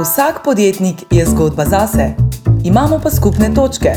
[0.00, 2.14] Vsak podjetnik je zgodba zase,
[2.64, 3.92] imamo pa skupne točke.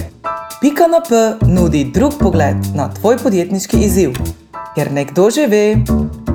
[0.61, 1.15] Pika na P
[1.47, 4.11] nudi drug pogled na tvoj podjetniški izziv.
[4.75, 5.77] Ker nekdo že ve,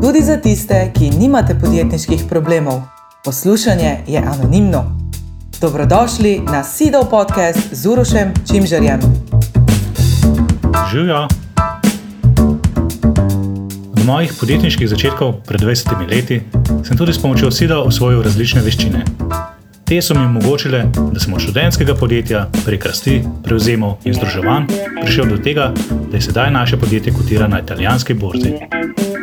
[0.03, 2.81] tudi za tiste, ki nimate podjetniških problemov,
[3.25, 4.85] poslušanje je anonimno.
[5.61, 9.01] Dobrodošli na Sidov podcast z Urošem Čimžerjem.
[10.91, 11.29] Živijo.
[13.93, 16.41] Od mojih podjetniških začetkov pred 20 leti
[16.85, 19.05] sem tudi s pomočjo SIDA osvojil različne veščine.
[19.89, 24.67] Te so mi omogočile, da sem od študentskega podjetja prek rasti, prevzemov in združevanj
[25.01, 25.71] prišel do tega,
[26.11, 28.53] da je sedaj naše podjetje kotira na italijanski borzi.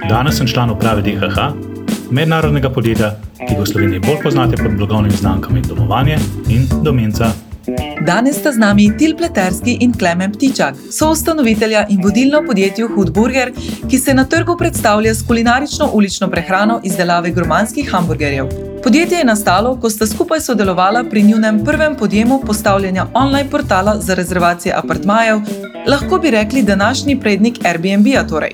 [0.09, 1.45] Danes sem član uprave DHH,
[2.09, 6.17] mednarodnega podjetja, ki ga v Sloveniji bolj poznate pod blagovnimi znamkami Domovanje
[6.49, 7.29] in Domenca.
[8.01, 13.53] Danes sta z nami Til Pleterski in Klemen Ptičak, soustanovitelja in vodilno podjetju Hudburger,
[13.89, 18.74] ki se na trgu predstavlja s kulinarično ulično prehrano izdelave gromanskih hamburgerjev.
[18.85, 24.13] Podjetje je nastalo, ko sta skupaj sodelovala pri njunem prvem podjemu postavljanja online portala za
[24.13, 25.39] rezervacije apartmajev,
[25.87, 28.27] lahko bi rekli današnji prednik Airbnb-a.
[28.27, 28.53] Torej.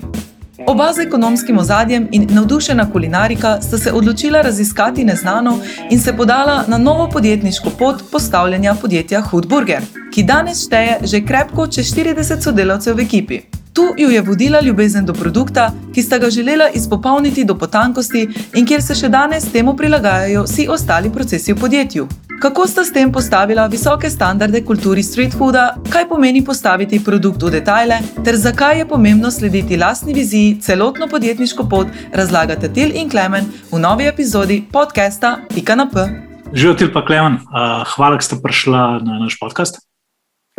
[0.67, 6.63] Oba z ekonomskim ozadjem in navdušena kulinarika sta se odločila raziskati neznano in se podala
[6.67, 12.95] na novo podjetniško pot postavljanja podjetja Hudburger, ki danes šteje že krepko čez 40 sodelavcev
[12.95, 13.50] v ekipi.
[13.73, 18.65] Tu ju je vodila ljubezen do produkta, ki sta ga želela izpopolniti do potankosti in
[18.65, 22.07] kjer se še danes temu prilagajajo vsi ostali procesi v podjetju.
[22.41, 27.51] Kako sta s tem postavila visoke standarde kulturi street fooda, kaj pomeni postaviti produkt v
[27.53, 33.45] detajle, ter zakaj je pomembno slediti lastni viziji, celotno podjetniško pot, razlagate Til in Klemen
[33.71, 36.07] v novi epizodi podcasta Pika na P.
[36.53, 39.79] Živijo Til pa Klemen, uh, hvala, da ste prišla na naš podcast.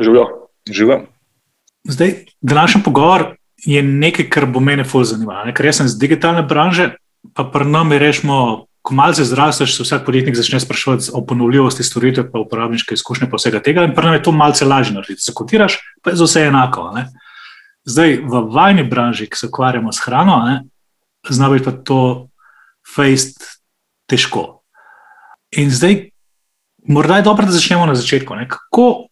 [0.01, 0.29] Živijo.
[0.71, 1.03] Živijo.
[1.85, 5.53] Zdaj, današnji pogovor je nekaj, kar bo mene fully zanimalo.
[5.55, 6.93] Ker jaz sem iz digitalne branže,
[7.35, 11.83] pa pri nam je rečemo, ko malce zrasteš, se vsak podjetnik začne sprašovati o ponovljivosti
[11.83, 13.85] storitev, pa uporabniške izkušnje, pa vsega tega.
[13.87, 15.23] In pri nam je to malce lažje narediti.
[15.23, 16.91] Zakotiraš, pa je za vse enako.
[16.95, 17.07] Ne?
[17.85, 20.39] Zdaj, v vajni branži, ki se ukvarjamo s hrano,
[21.29, 22.29] zna biti pa to
[22.95, 23.47] fejst
[24.11, 24.63] težko.
[25.57, 26.11] In zdaj,
[26.89, 28.35] morda je dobro, da začnemo na začetku.
[28.35, 28.49] Ne?
[28.49, 29.07] Kako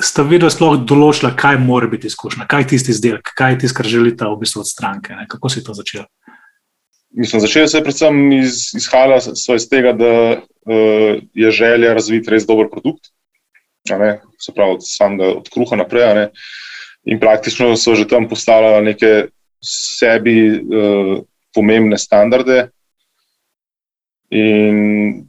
[0.00, 3.76] sta videla sploh določila, kaj mora biti izkušnja, kaj je tisti izdelek, kaj je tisto,
[3.80, 5.14] kar želite v bistvu od stranke.
[5.16, 5.26] Ne?
[5.30, 6.06] Kako si to začela?
[7.16, 12.46] Mislim, začela se je predvsem iz, izhala iz tega, da uh, je želja razviti res
[12.46, 13.10] dober produkt,
[13.88, 16.28] se pravi, sam da od kruha naprej.
[17.08, 19.12] In praktično so že tam postavljali neke
[19.64, 21.16] sebi uh,
[21.54, 22.68] pomembne standarde.
[24.30, 25.26] In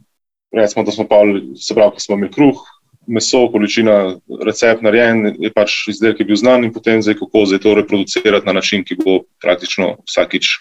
[0.54, 1.24] recimo, da smo pa,
[1.58, 2.60] se pravi, ko smo imeli kruh,
[3.06, 7.62] meso, količina, recept narejen, je pač izdelek je bil znan in potem zdaj kako zdaj
[7.64, 10.58] to reproducirati na način, ki bo praktično vsakič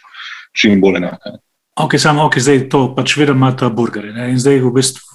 [0.57, 1.21] čim bolj enak.
[1.79, 4.29] Ok, samo ok, zdaj to pač vedno imate burgerje.
[4.29, 5.05] In zdaj v bistvu,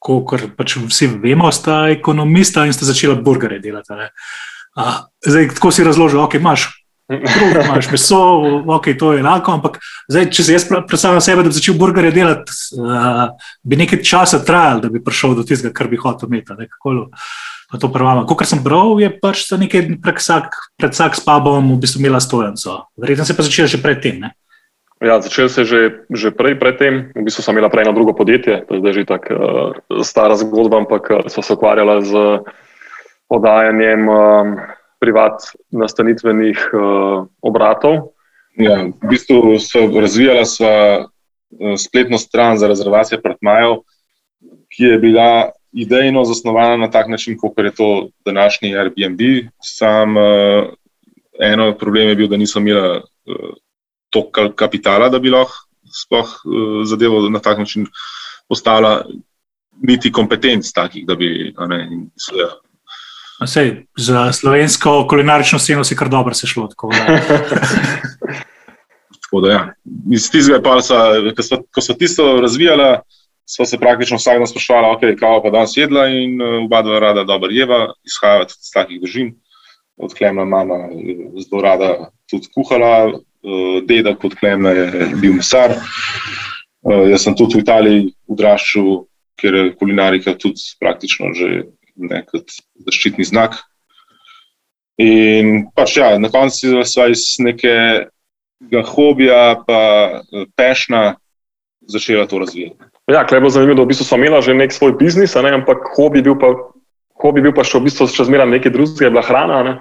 [0.00, 4.10] kot pač vsi vemo, sta ekonomista in sta začela burgerje delati.
[4.78, 4.84] A,
[5.26, 6.68] zdaj, tako si razložil, ok, imaš
[7.10, 8.18] Drugo, imaš meso,
[8.66, 9.52] ok, to je enako.
[9.58, 9.78] Ampak
[10.08, 13.24] zdaj, če se jaz predstavljam sebe, da bi začel burgerje delati, uh,
[13.66, 16.54] bi nekaj časa trajalo, da bi prišel do tistega, kar bi hotel imeti.
[17.70, 22.22] Kot sem bral, je pač to nekaj pred vsak, pred vsak spabom v bistvu imela
[22.22, 22.84] stojenco.
[22.94, 24.22] Verjetno se je pa začela že predtem.
[24.22, 24.34] Ne?
[25.02, 25.80] Ja, začel se je že,
[26.14, 27.08] že prej, predtem.
[27.16, 30.38] V bistvu sem imela prej eno drugo podjetje, to je zdaj že tako uh, stara
[30.38, 32.12] zgodba, ampak uh, smo se ukvarjali z
[33.26, 34.06] podajanjem.
[34.06, 38.12] Uh, privat nastanitvenih uh, obratov.
[38.60, 43.80] Ja, v bistvu so razvijala sva uh, spletno stran za rezervacije apartmajev,
[44.70, 45.30] ki je bila
[45.72, 49.20] idejno zasnovana na tak način, kot je to današnji Airbnb.
[49.62, 50.68] Sam uh,
[51.40, 53.52] eno problem je bil, da nisem imela uh,
[54.10, 55.66] toliko kapitala, da bi lahko
[56.02, 57.86] sploh uh, zadevo na tak način
[58.48, 59.04] postavila,
[59.82, 61.54] niti kompetenc takih, da bi.
[61.68, 62.50] Ne, in, ja.
[63.46, 66.66] Sej, za slovensko kulinarično sceno si kar dobro se šlo.
[66.68, 67.20] Tako, da.
[69.22, 69.72] tako da, ja.
[70.12, 70.76] Iz tistega pa,
[71.74, 72.98] ko so tisto razvijali,
[73.54, 76.98] smo se praktično vsak dan sprašvali, okay, kaj pa danes jedla in uh, oba dva
[76.98, 79.32] rada dobro jeva, izhajajo iz takih držin.
[79.96, 81.16] Odklemna mama je
[81.48, 85.78] zelo rada tudi kuhala, uh, deda kot klemna je bil mesar.
[86.82, 89.04] Uh, jaz sem tudi v Italiji odraščal,
[89.40, 91.64] ker je kulinarika tudi praktično že
[92.08, 92.56] ne, kot
[92.86, 93.58] zaščitni znak.
[95.00, 99.80] In pač ja, na koncu smo iz nekega hobija, pa
[100.20, 101.14] eh, pešna,
[101.88, 102.76] začela to razvijati.
[103.10, 105.88] Ja, klej bo zanimivo, da v bistvu smo imeli že nek svoj biznis, ne, ampak
[105.96, 106.54] hobi bil pa.
[107.20, 109.56] Ko bi bil pa še v bistvu še zmeraj nekaj drugega, bila hrana.
[109.60, 109.72] Ne?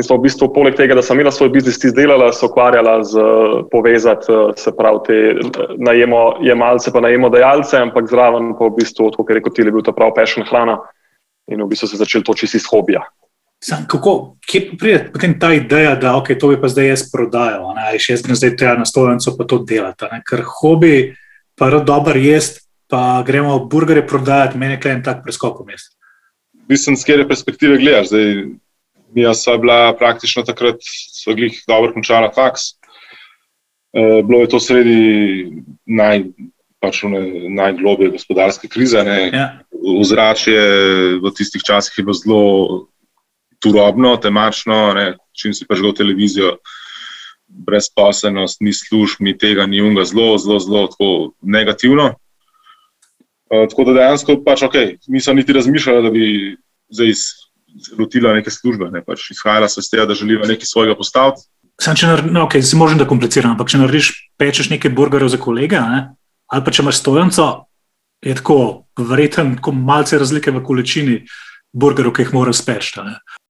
[0.00, 3.20] In so v bistvu, poleg tega, da sem imela svoj biznis izdelala, se ukvarjala z
[3.68, 5.18] povezati, se pravi, te
[5.76, 9.92] najemojemalce, pa najemodajalce, ampak zraven pa v bistvu, kot je rekel, ti je bil ta
[9.92, 10.78] prav pešen hrana
[11.50, 13.02] in v bistvu se začel to čisto iz hobija.
[13.62, 17.68] Sam, kako, kje pride potem ta ideja, da okay, to bi pa zdaj jaz prodajal,
[17.70, 20.18] ali še jaz grem zdaj tja na stojnico pa to delati, ne?
[20.26, 21.14] ker hobi,
[21.54, 25.94] pa dober jest, pa gremo burgerje prodajati, meni je en tak preskok v mestu.
[26.68, 28.10] Mislim, z kere perspektive gledaš.
[28.10, 28.26] Zdaj,
[29.14, 32.74] mi smo bila praktično takrat, so glih dobro končala faks.
[33.92, 35.00] E, bilo je to sredi
[35.86, 36.24] naj,
[36.82, 37.04] pač
[37.48, 39.04] najglobje gospodarske krize.
[39.32, 39.62] Ja.
[39.70, 40.62] Vzračje
[41.22, 42.42] v tistih časih je bilo zelo
[43.62, 45.06] turobno, temačno, ne.
[45.32, 46.56] čim si pač go televizijo,
[47.46, 51.12] brezposelnost, ni služb, ni tega, ni unga, zelo, zelo, zelo
[51.42, 52.14] negativno.
[53.52, 56.56] Uh, tako da dejansko, pač, okay, nisem niti razmišljala, da bi
[56.92, 57.12] zdaj
[57.98, 58.88] lotila neke službe.
[58.92, 61.44] Ne, pač izhajala sem iz tega, da želiva nekaj svojega postaviti.
[61.80, 65.32] Sam, če narediš, no, okay, si možen da kompliciram, ampak če narediš, pečeš nekaj burgerjev
[65.32, 66.00] za kolega, ne,
[66.52, 67.48] ali pa če imaš stojanco,
[68.22, 68.58] je tako
[68.98, 71.18] verjeten, tako malce razlike v količini
[71.72, 73.00] burgerjev, ki jih moraš speči.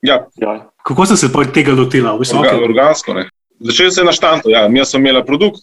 [0.06, 0.22] Ja.
[0.40, 0.52] Ja.
[0.86, 2.14] Kako si se tega lotila?
[2.14, 2.64] V bistvu, Orga, okay.
[2.64, 3.14] organsko.
[3.14, 3.28] Ne.
[3.60, 4.50] Začel sem na štantu.
[4.50, 4.68] Ja.
[4.68, 5.62] Mi smo imeli produkt,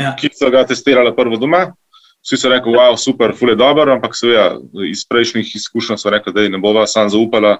[0.00, 0.14] Ja.
[0.16, 1.72] ki so ga testirali prvo doma.
[2.22, 4.54] Vsi so rekli, wow, super, fule dober, ampak seveda
[4.86, 7.56] iz prejšnjih izkušenj so rekli, da ne bova sam zaupala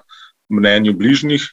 [0.49, 1.43] mnenju bližnjih,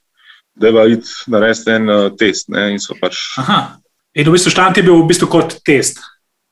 [0.55, 2.49] da bo id narediti en uh, test.
[2.55, 3.81] Ne, in so pač Aha.
[4.15, 5.99] In v bistvu štant je bil v bistvu kot test.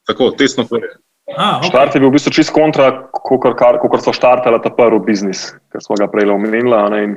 [0.08, 0.96] Tako testno povedali.
[1.36, 1.68] Ah, okay.
[1.68, 5.98] Štart je bil v bistvu čist kontra, kot so štartali ta prvi biznis, ker smo
[6.00, 7.12] ga prej omenili.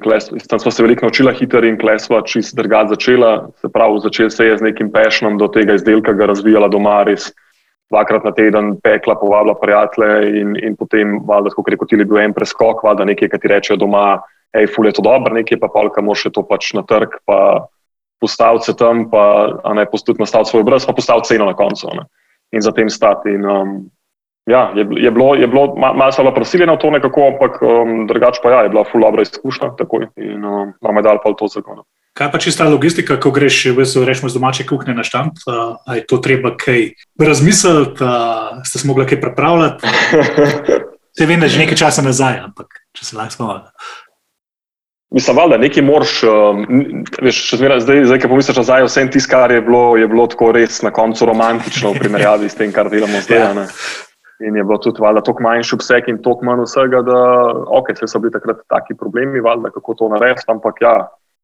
[0.52, 3.48] Tam smo se veliko naučili, hitro in klesva čist drugače začela.
[3.64, 7.32] Se pravi, začel se je z nekim pešnom do tega izdelka, ga razvijala doma res
[7.92, 12.22] dvakrat na teden, pekla, povabila prijatelje in, in potem, valjda, kot rekel, ti je bil
[12.24, 14.22] en preskok, valjda nekaj, ki ti rečejo doma,
[14.56, 17.68] hej, ful je to dobro, nekaj pa polka moraš to pač na trg, pa
[18.24, 19.24] postaviti se tam, pa
[19.76, 21.92] ne postati nastaviti svoj obraz, pa postaviti ceno na koncu.
[21.98, 22.08] Ne,
[22.52, 23.30] in za tem stati.
[23.30, 23.92] In, um,
[24.50, 27.62] Ja, je, je bilo, je bilo ma- malo so bila prisiljena v to nekako, ampak
[27.62, 31.22] um, drugače pa ja, je bila ful dobra izkušnja takoj in um, nam je dal
[31.24, 31.84] pa v to zakon.
[32.18, 35.46] Kaj pa čista logistika, ko greš v bistvu, rečemo, z domače kuhne na štant?
[35.46, 36.90] Uh, je to treba kaj
[37.22, 39.88] razmisliti, uh, ste se mogli kaj pripravljati?
[41.12, 43.66] Se vem, da je že nekaj časa nazaj, ampak če se lahko spomnim.
[45.12, 46.62] Mislim, valjda, nekaj moraš, um,
[47.22, 50.28] veš, še zmeraj, zdaj, zdaj, ki pomisliš nazaj, vse tisto, kar je bilo, je bilo
[50.32, 53.44] tako res na koncu romantično v primerjavi s tem, kar delamo zdaj.
[53.50, 53.66] a ne.
[54.48, 57.18] In je bilo tudi, valjda, toliko manjši obseg in toliko manj vsega, da,
[57.78, 60.96] ok, vse so bili takrat taki problemi, valjda, kako to narediti, ampak ja,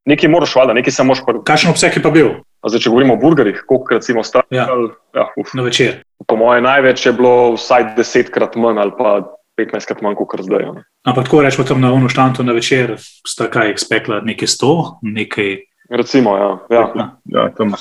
[0.10, 2.31] nekaj moraš, valjda, nekaj se moraš, pa, Kakšen obseg je pa bil
[2.63, 4.24] a zdaj, če govorimo o burgerjih, koliko recimo Ja.
[4.31, 6.02] strahali, ja, uf, na večer?
[6.28, 10.68] po moje največ je bilo vsaj desetkrat manj ali pa petnajstkrat manj, kot zdaj.
[10.75, 10.83] ne.
[11.07, 15.57] Ampak tako rečemo tam na unu štantu na večer, sta kaj spekla, nekaj sto, nekaj.
[15.89, 16.50] Recimo, ja.
[16.69, 16.83] ja.
[17.31, 17.74] Ja, tam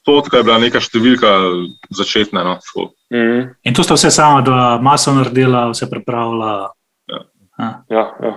[0.00, 1.30] stotka je bila neka številka
[1.94, 2.42] začetna.
[2.42, 2.90] No, tako.
[3.14, 3.52] Mhm.
[3.62, 6.72] In to sta vse sama, da maso naredila, vse pripravila.
[7.08, 8.32] ja, ja.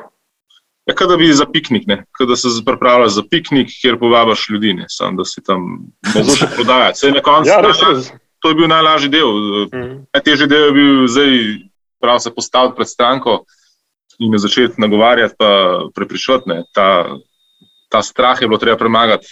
[0.85, 4.73] Ja, kot da bi za piknik, kot da se pripravljaš za piknik, kjer povabiš ljudi,
[4.73, 5.63] ne samo da si tam
[6.13, 6.99] mogoče še prodajati.
[6.99, 8.11] Saj na koncu ja res, res.
[8.45, 9.31] to je bil najlažji del.
[9.73, 9.95] Mhm.
[10.13, 11.33] Najtežji del je bil zdaj
[12.01, 13.43] prav se postaviti pred stranko
[14.19, 16.49] in jo začeti nagovarjati, pa prepričati.
[16.49, 16.63] ne.
[16.73, 17.05] Ta,
[17.89, 19.27] ta strah je bilo treba premagati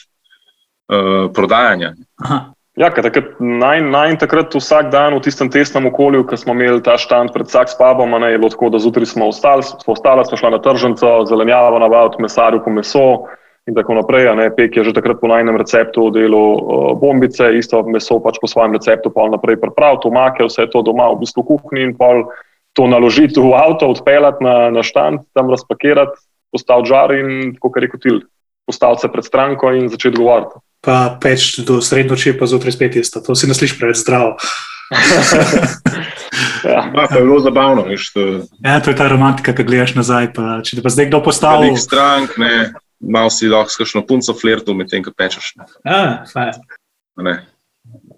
[0.89, 1.94] uh, prodajanja.
[2.24, 2.54] Aha.
[2.74, 6.95] Ja, takrat, naj, naj takrat vsak dan v tistem testnem okolju, ko smo imeli ta
[6.98, 10.25] štand pred vsak pubom, a ne, je bilo tako, da zjutraj smo ostali, smo ostali,
[10.25, 13.06] smo šli na tržnico, zelenjavo navaditi, mesarju po meso
[13.69, 14.28] in tako naprej.
[14.28, 18.42] a Ne, Pek je že takrat po najnem receptu delal uh, bombice, isto meso pač
[18.42, 21.94] po svojem receptu, pol naprej pripraviti, omake, vse to doma v bistvu v kuhinji in
[21.94, 22.26] pol
[22.73, 26.18] to naložiti v avto, odpeljati na, na štand, tam razpakirati,
[26.49, 28.18] postaviti žar in, kot je rekel Til,
[28.65, 30.57] postaviti se pred stranko in začeti govoriti.
[30.81, 33.21] Pa peč do srednoči, pa zjutraj spet isto.
[33.21, 34.35] To si ne slišiš preveč zdravo.
[36.63, 36.81] ja.
[36.94, 37.81] Ja, pa je bilo zabavno.
[37.83, 38.19] Veš, to,
[38.59, 40.33] Ja, to je ta romantika, ki gledaš nazaj.
[40.33, 41.69] Pa, če te pa zdaj kdo postavi.
[41.69, 45.53] velik strank, ne, malo si lahko s kakšno punco flirtu, medtem ko pečeš.
[45.56, 46.59] ne, Ja, fajn.
[47.15, 47.35] a ne.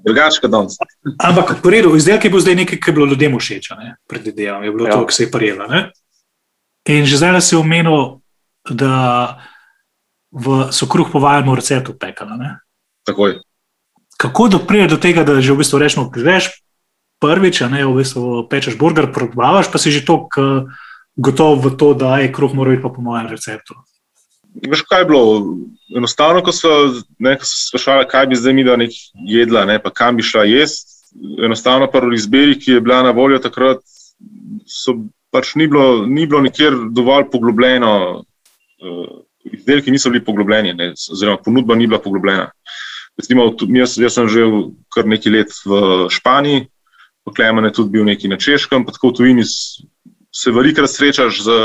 [0.05, 0.77] Drugače, kot danes.
[1.17, 3.89] Ampak, v redu, izdelek je bil zdaj nekaj, kar je bilo ljudem všeč, a ne?
[4.09, 4.93] predvidevam, je bilo Ja.
[4.93, 5.65] to, kar se je prijelo.
[6.85, 8.21] In že zdaj si omenil,
[8.69, 9.39] da
[10.29, 12.37] v, so kruh po vajem receptu pekala.
[12.37, 12.49] Ne?
[13.05, 13.41] Takoj.
[14.17, 16.61] Kako da pride do tega, da že v bistvu rečemo, greš
[17.19, 20.69] prvič, a ne v bistvu pečeš burger, probavaš, pa si že tako
[21.17, 23.73] gotov v to, da je kruh mora biti pa po mojem receptu.
[24.63, 25.23] Veš, kaj je bilo?
[25.95, 26.69] Enostavno, ko so,
[27.19, 28.93] ne, ko so sprašvali, kaj bi zdaj mi da nek
[29.27, 30.91] jedla, ne, pa kam bi šla jesti.
[31.45, 33.83] Enostavno, prvo izbiri, ki je bila na voljo takrat,
[34.67, 34.97] so
[35.31, 39.13] pač ni bilo, ni bilo nikjer dovolj poglobljeno uh,
[39.45, 42.49] izdelki niso bili poglobljeni, ne, oziroma ponudba ni bila poglobljena.
[43.17, 43.47] Recimo,
[43.77, 44.45] jaz, jaz sem že
[44.91, 46.67] kar nekaj let v Španiji,
[47.25, 51.59] poklemen je tudi bil neki na Češkem, pa tako v tujini se velikrat srečaš z,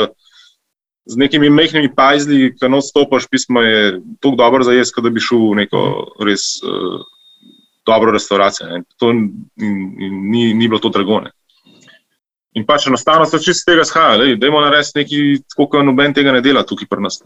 [1.07, 5.21] z nekimi mehkimi pajzli, ki no stopaš, pismo je tako dobro za jaz, da bi
[5.21, 5.83] šel v neko
[6.27, 7.01] res uh,
[7.87, 8.83] dobro restauracijo.
[9.01, 11.33] To ni, ni bilo to dragone.
[12.59, 15.27] In pač enostavno so čist tega shajali, da imamo narediti nekaj,
[15.57, 17.21] kot noben tega ne dela tukaj pri nas.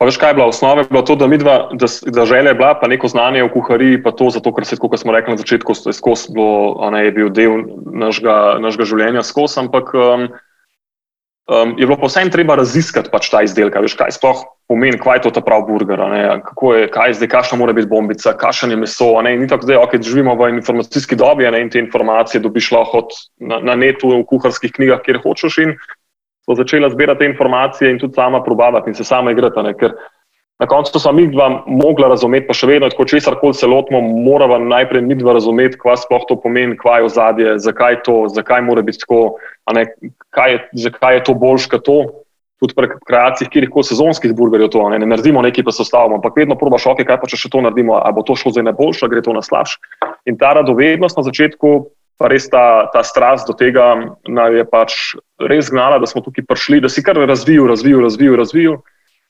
[0.00, 0.82] Pa veš, kaj je bila osnova?
[0.88, 4.10] Bilo to, da, midva, da, da želja je bila, pa neko znanje v kuhariji, pa
[4.16, 7.60] to zato, ker se, kot smo rekli na začetku, skozi bilo, ne, je bil del
[7.86, 10.26] našega, našega življenja skozi, ampak um,
[11.50, 15.18] um, je bilo pa vsem treba raziskati pač ta izdelek, veš, kaj sploh pomeni, kaj
[15.18, 18.34] je to ta prav burger, ne, kako je, kaj je zdaj, kakšna mora biti bombica,
[18.38, 21.82] kakšen je meso, ne, ni tako zdaj, ok, živimo v informacijski dobi, ne, in te
[21.82, 23.06] informacije dobiš lahko
[23.40, 25.76] na, na netu, v kuharskih knjigah, kjer hočeš in
[26.42, 29.62] so začela zbirati te informacije in tudi sama probavati in se sama igrati.
[29.62, 29.74] Ne?
[29.78, 29.94] Ker
[30.62, 33.98] na koncu smo mi dva mogla razumeti, pa še vedno, ko česar koli se lotimo,
[33.98, 38.62] moramo najprej mi dva razumeti, kaj sploh to pomeni, kaj je ozadje, zakaj to, zakaj
[38.62, 39.40] mora biti tako,
[40.30, 41.96] kaj je, zakaj je to boljš kot to.
[42.62, 46.20] Tudi pri kreacijah, kjer lahko sezonskih burgerjev to ne, ne naredimo, nekaj pa se ostavimo,
[46.20, 48.62] ampak vedno probaš, ok, kaj pa če še to naredimo, ali bo to šlo za
[48.62, 49.82] najboljše, gre to na slabše.
[50.30, 51.72] In ta radovednost na začetku
[52.22, 54.94] pa res ta, ta strast do tega nam je pač
[55.42, 58.78] res gnala, da smo tukaj prišli, da si kar razvijal, razvijal, razvijal, razvijal.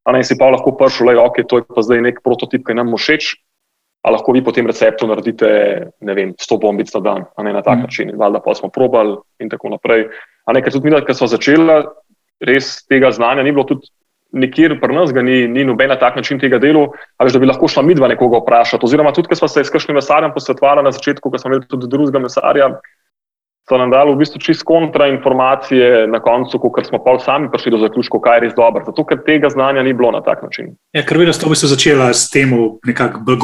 [0.05, 2.75] A ne si pa lahko prišel, da okay, je to pa zdaj nek prototip, ki
[2.75, 3.37] nam všeč.
[4.03, 5.49] A lahko vi po tem receptu naredite,
[6.03, 7.83] ne vem, 100 bombic na dan, a ne na tak mm.
[7.87, 8.11] način.
[8.19, 10.09] Valjda pa smo probali in tako naprej.
[10.47, 11.77] A ne, ker tudi mi, ki smo začeli,
[12.43, 13.87] res tega znanja ni bilo tudi
[14.33, 16.89] nikjer pri nas, ni, ni noben na tak način tega dela,
[17.21, 18.87] ali da bi lahko šla midva nekoga vprašati.
[18.89, 21.91] Oziroma, tudi, ko smo se s kakšnim mesarjem posvetovali na začetku, ko smo imeli tudi
[21.93, 22.73] drugega mesarja,
[23.69, 27.79] so nam dali v bistvu čist kontrainformacije na koncu, ko smo pa sami prišli do
[27.79, 28.83] zaključka, kaj je res dobro.
[28.87, 30.75] Zato, ker tega znanja ni bilo na tak način.
[30.93, 32.51] Ja, ker vidiš, to bi se začela s tem
[32.87, 33.39] nekako bolj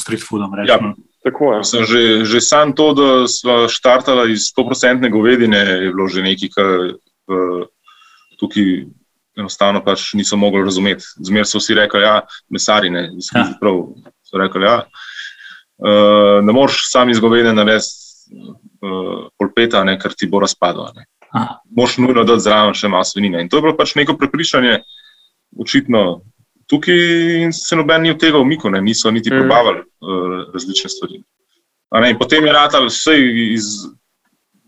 [0.00, 0.56] street foodom.
[0.68, 0.78] Ja,
[1.24, 1.64] tako je.
[1.64, 6.48] Sem že, že sam to, da smo štartali iz 100% govedine, je bilo že nekaj,
[6.56, 7.68] kar uh,
[8.40, 8.88] tukaj
[9.36, 11.04] enostavno pač niso mogli razumeti.
[11.20, 13.44] Zmer so vsi rekli, ja, je mesari, ne, ja.
[13.60, 13.92] prav,
[14.24, 14.82] so rekli, ja.
[15.84, 18.00] uh, ne moreš sam izgovedati narediti
[18.82, 20.90] uh, polpeta, ne, ker ti bo razpadlo.
[21.76, 23.42] Moš nujno dati zraven še malo svinine.
[23.42, 24.80] In to je bilo pač neko prepričanje,
[25.58, 26.20] očitno
[26.70, 29.38] tukaj se noben ni od tega umikal, niso niti mm.
[29.38, 31.22] probavali uh, različne stvari.
[32.00, 33.16] Ne, potem je rad ali vse
[33.54, 33.64] iz.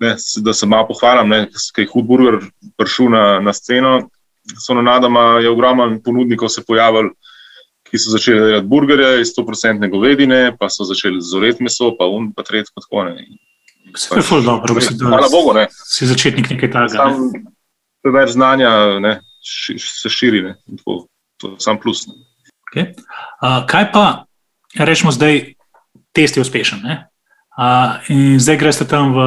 [0.02, 2.40] Ne, da se malo pohvalim, da je Hudburger
[2.76, 4.09] prišel na, na sceno,
[4.66, 7.12] so na nadama, je ogromno ponudnikov se pojavil,
[7.87, 12.33] ki so začeli delati burgerje iz 100% govedine, pa so začeli zoreti meso, pa un,
[12.35, 13.28] pa tret, pa tako ne.
[13.95, 15.67] Vse je zelo dobro, da Hvala Bogu, ne.
[15.71, 17.05] si začetnik nekaj takega.
[17.13, 17.43] Ne.
[18.13, 18.71] Več znanja
[19.01, 20.57] ne, ši, se širi, ne.
[20.79, 20.97] Tako,
[21.41, 22.07] to je sam plus.
[22.71, 22.95] Okay.
[23.43, 24.05] Uh, kaj pa,
[24.79, 25.55] rečemo zdaj,
[26.17, 26.81] test je uspešen.
[26.85, 26.99] Ne?
[27.53, 29.27] Uh, in zdaj greš tam v,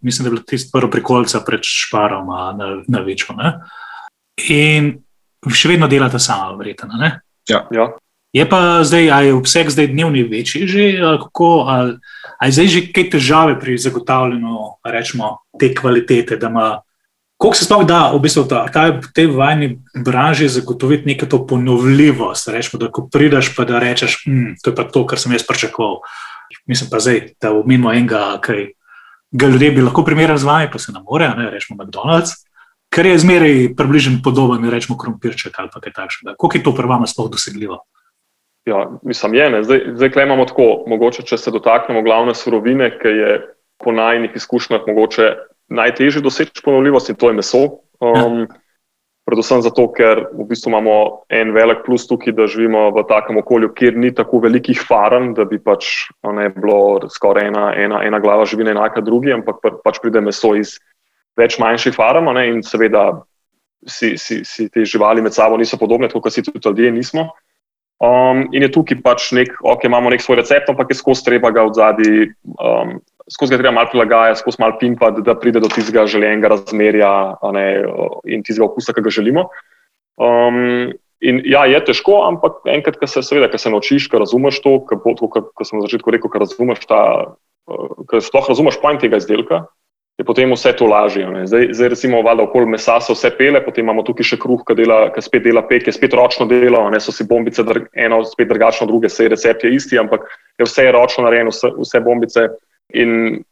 [0.00, 3.34] mislim, da je bilo tisto prvo prikolca pred šparom na, na večo.
[3.34, 3.58] Uh,
[4.48, 4.94] in
[5.50, 6.96] še vedno delate sama, verjetno.
[7.50, 7.66] Ja.
[7.74, 7.90] ja.
[8.34, 11.92] Je pa zdaj, ali je obseg zdaj dnevni večji, že, ali, kako, ali,
[12.42, 16.66] ali zdaj že kaj težave pri zagotavljanju rečemo, te kvalitete, da ima.
[17.38, 22.48] Kako se sploh da, v bistvu, ta, ta, te vajni branži zagotoviti neko to ponovljivost?
[22.48, 25.42] Rečemo, da ko prideš, pa da rečeš, hm, to je pa to, kar sem jaz
[25.46, 26.00] pričakoval.
[26.66, 28.74] Mislim pa zdaj, da omenimo enega, ki
[29.30, 32.44] ga ljudje bi lahko primerjali z vami, pa se ne more, ne rečemo McDonald's
[32.94, 36.36] kar je zmeraj približno podoben, rečemo, krompirček ali kaj takšnega.
[36.38, 37.82] Kako je to pri vama sploh dosegljivo?
[38.64, 39.50] Ja, mislim, je.
[39.50, 39.62] Ne.
[39.62, 43.32] Zdaj, zdaj imamo tako, mogoče, če se dotaknemo glavne surovine, ki je
[43.84, 45.34] po najnih izkušnjah mogoče
[45.68, 47.64] najtežje doseči ponovljivost in to je meso.
[48.00, 48.46] Um, ja.
[49.24, 50.94] Predvsem zato, ker v bistvu imamo
[51.32, 55.46] en velik plus tukaj, da živimo v takem okolju, kjer ni tako velikih farm, da
[55.48, 60.20] bi pač ne bilo skoraj ena, ena, ena glava živine enaka drugi, ampak pač pride
[60.20, 60.76] meso iz
[61.40, 63.06] več manjših farm, in seveda
[63.88, 67.30] si, si, si te živali med sabo niso podobne, kot si tudi ljudje nismo.
[68.04, 71.52] Um, in je tukaj pač nek, ok, imamo nek svoj recept, ampak je skozi treba
[71.54, 72.26] ga od zadaj,
[72.58, 72.98] um,
[73.32, 77.12] skozi ga treba malo prilagajati, skozi malo pimpati, da pride do tistega željenega razmerja
[77.54, 77.64] ne,
[78.28, 79.46] in tistega okusa, ki ga želimo.
[80.20, 80.92] Um,
[81.24, 84.74] in ja, je težko, ampak enkrat, ko se, seveda, ko se naučiš, ko razumeš to,
[84.84, 87.00] ko sem na začetku rekel, ko razumeš ta,
[87.64, 89.64] ko sploh razumeš pojem tega izdelka,
[90.18, 91.26] je potem vse to lažje.
[91.46, 94.76] Zdaj, zdaj, recimo, valjda okoli mesa se vse pele, potem imamo tukaj še kruh, ki,
[94.78, 97.64] dela, ki spet dela pek, je spet ročno delo, ne so si bombice,
[97.98, 100.28] eno spet drugačno, druge, vse recept je isti, ampak
[100.60, 102.46] je vse ročno narejeno, vse, vse bombice.
[102.94, 103.42] In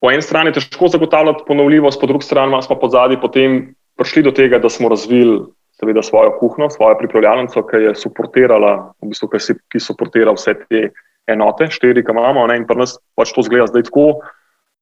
[0.00, 3.60] po eni strani je težko zagotavljati ponovljivost, po drugi strani smo pod zadnji potem
[3.98, 5.40] prišli do tega, da smo razvili
[5.80, 10.54] seveda svojo kuhno, svojo pripravljalnico, ki je suportirala, v bistvu, ki, si, ki suportira vse
[10.62, 10.86] te
[11.28, 12.46] enote, štiri, ki imamo.
[12.46, 12.60] Ne?
[12.62, 14.22] In pri nas pač to zgleda zdaj tako,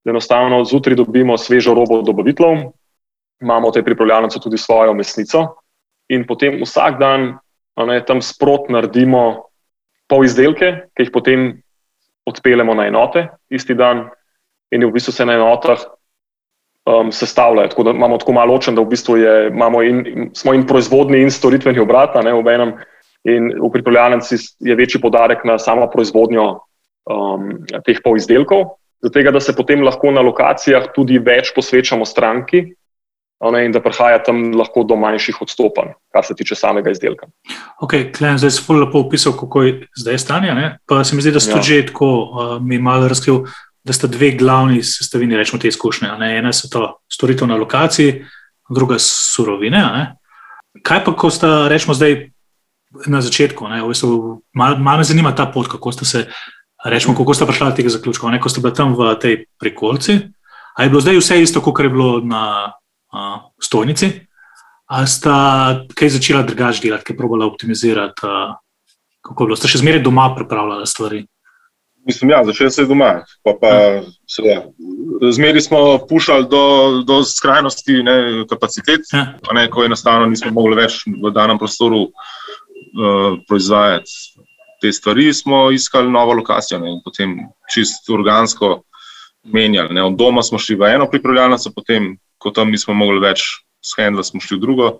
[0.05, 2.71] enostavno zjutraj dobimo svežo robo dobaviteljev,
[3.43, 5.47] imamo v tej pripravljalnici tudi svojo mesnico
[6.09, 7.39] in potem vsak dan
[7.87, 9.51] ne, tam sprot naredimo
[10.09, 11.49] pol izdelke, ki jih potem
[12.29, 14.09] odpeljemo na enote isti dan
[14.73, 15.81] in v bistvu se na enotah
[16.87, 17.69] um, sestavljajo.
[17.69, 19.35] Tako da imamo tako malo ločen, da v bistvu je,
[19.89, 22.75] in, smo in proizvodni in storitveni obrat, ne v enem.
[23.25, 26.59] In v pripravljalnici je večji podarek na samo proizvodnjo
[27.09, 28.19] um, teh pol
[29.05, 32.65] izdelkov, zato da se potem lahko na lokacijah tudi več posvečamo stranki,
[33.53, 37.27] ne, in da prihaja tam lahko do manjših odstopanj, kar se tiče samega izdelka.
[37.83, 40.55] Ok, Klemen, zdaj si zelo lepo opisal, kako je zdaj stanje.
[40.55, 40.79] Ne?
[40.89, 41.61] Pa se mi zdi, da si ja.
[41.61, 43.45] tudi tako uh, mi malo razkril,
[43.85, 46.09] da sta dve glavni sestavini, rečemo, te izkušnje.
[46.39, 48.25] Ena so to storitev na lokaciji,
[48.71, 49.79] druga surovine.
[49.79, 50.07] Ne?
[50.83, 52.31] Kaj pa, ko sta, rečemo, zdaj
[53.07, 53.69] na začetku?
[53.69, 56.27] Malo mal me zanima ta pot, kako ste se.
[56.85, 60.21] Rečemo, kako ste prišli do tega zaključka, ko ste bili tam v tej prikolci.
[60.77, 62.75] Ali je bilo zdaj vse isto, kot je bilo na
[63.15, 64.11] uh, stojnici,
[64.87, 65.37] ali sta
[65.95, 68.27] kaj začela drugače delati, kaj probala optimizirati?
[68.27, 68.59] Uh,
[69.23, 69.57] kako je bilo?
[69.57, 71.23] Ste še zmeraj doma pripravljali stvari?
[72.05, 73.23] Mislim, ja, začel sem doma.
[73.47, 73.71] Pa pa,
[74.45, 74.61] ja.
[75.33, 76.65] Zmeri smo pušali do,
[77.07, 78.17] do skrajnosti ne,
[78.51, 79.39] kapacitet, ja.
[79.57, 84.34] ne, ko enostavno nismo mogli več v danem prostoru uh, proizvajati
[84.85, 85.33] te stvari.
[85.33, 87.39] Smo iskali novo lokacijo ne, in potem
[87.73, 88.83] čisto organsko
[89.45, 89.95] menjali.
[89.95, 90.05] Ne.
[90.05, 93.47] Od doma smo šli v eno pripravljalnico, potem ko tam nismo mogli več
[93.85, 94.91] shendla, smo šli v drugo.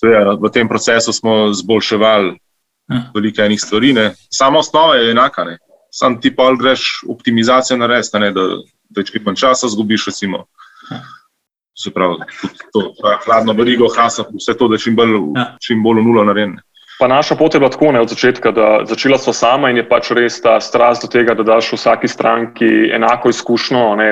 [0.00, 3.02] Seveda, v tem procesu smo zboljševali ja.
[3.14, 3.92] veliko enih stvari.
[3.92, 4.06] Ne.
[4.32, 5.44] Sama osnova je enaka.
[5.44, 5.58] Ne.
[5.92, 8.46] Sam ti pa greš optimizacijo narediti, da,
[8.88, 10.46] da če manj časa zgubiš, recimo.
[10.88, 11.02] Ja.
[11.76, 12.24] Se pravi,
[12.72, 15.44] to, to hladno verigo, hasa, vse to, da čim bolj, ja.
[15.60, 16.60] čim bolj v nulo naredi.
[17.02, 19.88] Pa naša pot je bila tako ne od začetka, da začela smo sama in je
[19.88, 24.10] pač res ta strast do tega, da daš vsaki stranki enako izkušnjo, ne,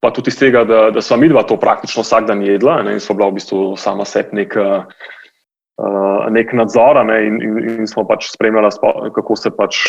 [0.00, 2.94] pa tudi iz tega, da, da smo mi dva to praktično vsak dan jedla ne,
[2.96, 7.92] in smo bila v bistvu sama sebi nek, uh, nek nadzor ne, in, in, in
[7.92, 8.72] smo pač spremljali,
[9.12, 9.84] kako se, pač,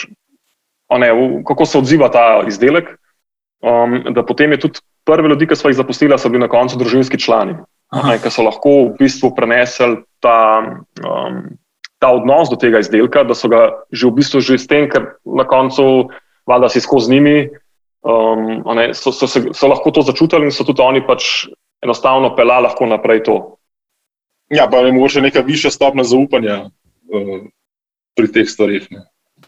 [0.99, 1.15] ne,
[1.47, 2.91] kako se odziva ta izdelek.
[3.63, 6.75] Um, da potem je tudi prvi ljudi, ki smo jih zapustili, so bili na koncu
[6.75, 7.56] družinski člani,
[8.19, 10.60] ki so lahko v bistvu prenesli ta,
[11.08, 11.45] um,
[12.03, 15.15] ta odnos do tega izdelka, da so ga že v bistvu že s tem, ker
[15.23, 16.11] na koncu,
[16.43, 17.37] valjda si skozi njimi,
[18.03, 21.47] um, ne, so, so, so, so lahko to začutili in so tudi oni pač
[21.83, 23.37] enostavno pelali lahko naprej to.
[24.51, 27.47] Ja, pa je mogoče neka višja stopna zaupanja uh,
[28.19, 28.87] pri teh stvarih.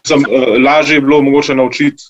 [0.06, 2.08] Sem, uh, lažje je bilo mogoče naučiti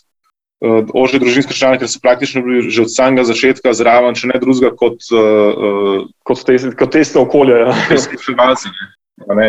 [0.63, 4.39] uh, ožje družinske člane, ker so praktično bili že od samega začetka zraven, če ne
[4.39, 7.67] drugega kot, uh, kot, te, kot teste okolje.
[7.67, 7.75] Ja.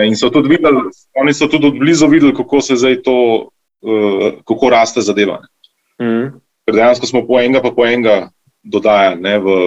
[0.07, 3.49] In so tudi videli, oni so tudi blizu videli, kako se zdaj to,
[3.83, 5.41] uh, kako raste zadeva.
[6.01, 8.27] Mm ker dejansko smo po enega, pa po enega
[8.67, 9.57] dodajali ne, v,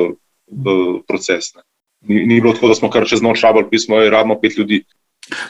[0.52, 0.74] v
[1.08, 1.54] proces.
[2.04, 4.82] Ni, ni bilo tako, da smo kar čez noč šabali pismo, da rabimo pet ljudi.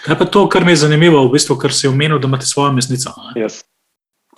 [0.06, 2.70] Kaj pa to, kar mi je zanimivo, v bistvu, kar si omenil, da imate svojo
[2.76, 3.10] mesnico?
[3.34, 3.64] Yes.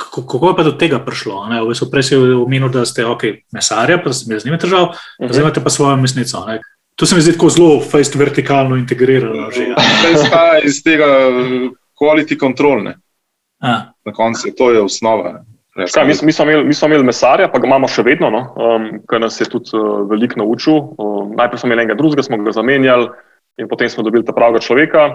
[0.00, 1.44] Kako, kako je pa do tega prišlo?
[1.52, 4.96] V bistvu, prej si omenil, da ste okay, mesarja, pa ste z njimi težav, uh
[4.96, 5.28] -huh.
[5.28, 6.46] zdaj imate pa svojo mesnico.
[6.48, 6.60] Ne?
[6.96, 9.48] To se mi zdi tako zelo fejst vertikalno integrirano.
[10.14, 11.08] Izhaja iz tega
[11.98, 12.84] quality control.
[13.62, 15.40] Na koncu to je osnova.
[15.72, 18.42] Kaj, mi, mi, smo imeli, mi smo imeli mesarja, pa ga imamo še vedno, no,
[18.60, 20.74] um, ker nas je tudi uh, veliko naučil.
[21.00, 23.08] Um, najprej smo imeli enega drugega, smo ga zamenjali
[23.56, 25.06] in potem smo dobili ta pravega človeka.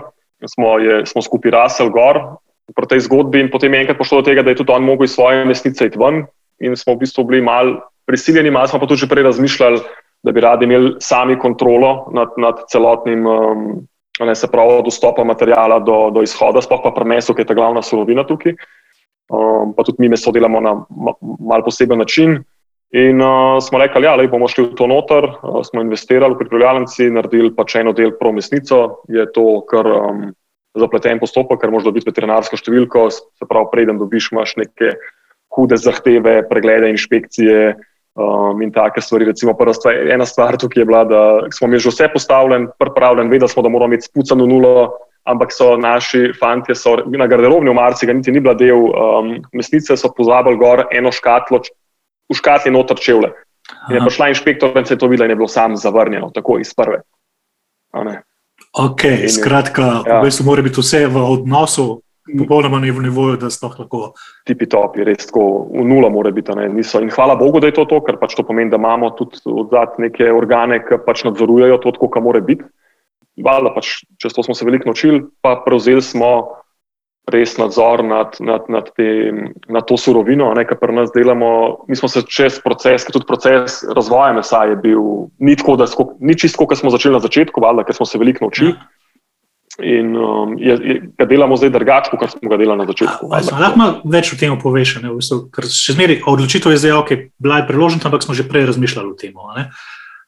[0.45, 2.19] Smo, je, smo skupaj rasel gor
[2.75, 5.07] pri tej zgodbi in potem je enkrat prišlo do tega, da je tudi on mogel
[5.07, 6.25] iz svoje mesnice iti ven
[6.61, 7.77] in smo v bistvu bili mal
[8.09, 9.81] prisiljeni, malo smo pa tudi že prej razmišljali,
[10.27, 13.63] da bi radi imeli sami kontrolo nad, nad celotnim, um,
[14.19, 17.81] ne se pravi, dostopom materijala do, do izhoda, sploh pa premesu, ki je ta glavna
[17.85, 18.57] surovina tukaj
[19.29, 20.73] um, pa tudi mi meso delamo na
[21.39, 22.43] mal poseben način.
[22.91, 26.39] In uh, smo rekli, da ja, bomo šli v to noter, uh, smo investirali v
[26.39, 29.01] pripravljalnici, naredili pač eno del promesnico.
[29.11, 30.21] Je to kar um,
[30.77, 34.95] zapleten postopek, ker moraš dobiti veterinarsko številko, se pravi, preden dobiš, imaš neke
[35.57, 37.75] hude zahteve, preglede, inšpekcije
[38.17, 39.30] um, in take stvari.
[39.32, 41.21] Recimo, stvar, ena stvar tukaj je bila, da
[41.53, 44.89] smo imeli že vse postavljen, pripravljen, vedeli smo, da moramo imeti spucano nulo
[45.27, 49.97] ampak so naši fanti so na garderobni umarci, ga niti ni bila del um, mesnice,
[49.99, 51.60] so pozabili gor eno škatlo,
[52.32, 53.34] v škatli noter čevlje.
[53.91, 56.71] Je prišla inšpektor in se je to videla in je bilo sam zavrnjeno, tako iz
[56.73, 57.01] prve.
[58.73, 60.19] Ok, in, skratka, ja.
[60.19, 61.99] v bistvu mora biti vse v odnosu.
[62.27, 64.01] Popolnoma ni v nivoju, da sploh lahko.
[64.47, 66.51] Tipi top, je res tako, v nula mora biti.
[66.51, 69.95] In hvala Bogu, da je to to, ker pač to pomeni, da imamo tudi odzad
[70.01, 72.67] neke organe, ki pač nadzorujejo to, kako mora biti.
[73.37, 76.57] valjda pač čez to smo se veliko naučili, pa prevzeli smo
[77.27, 79.31] res nadzor nad, nad, nad, te,
[79.67, 81.83] nad to surovino, ne, kar pri nas delamo.
[81.87, 85.85] Mi smo se čez proces, tudi proces razvoja mesa je bil, ni tako, da
[86.19, 88.73] ni čisto, kot smo začeli na začetku, valjda, ker smo se veliko naučili.
[88.73, 88.96] Ja.
[89.77, 93.29] In um, je, je, ga delamo zdaj drugače, kot smo ga delali na začetku.
[93.29, 97.11] Lahko več o tem poveš, ne, v bistvu, ker še zmeraj odločitev je zdaj, ok,
[97.37, 99.37] bila je priložena, ampak smo že prej razmišljali o tem.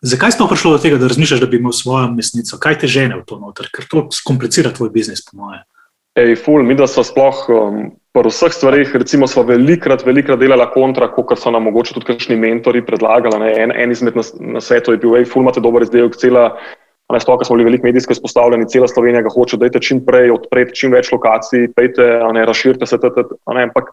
[0.05, 2.61] Zakaj sploh prišlo do tega, da razmišljaš, da bi imel svojo mesnico?
[2.61, 3.67] Kaj te žene v to noter?
[3.73, 5.65] Ker to skomplicira tvoj biznis, po mojem.
[6.19, 7.81] Ej, ful, mi da smo sploh um,
[8.15, 12.37] pri vseh stvarih, recimo, smo velikrat, velikrat delali kontra, kot so nam mogoče tudi kakšni
[12.39, 13.41] mentori predlagali.
[13.43, 13.51] Ne.
[13.65, 16.53] En, en izmed nas, na svetu je bil, ej, ful, imate dober izdelek, cela.
[17.13, 20.75] Ne, stoka smo bili veliko medijsko izpostavljeni, cela Slovenija ga hoče, dajte čim prej odpreti
[20.77, 22.99] čim več lokacij, pejte, ne, razširite se.
[23.01, 23.89] Tete, a ne, ampak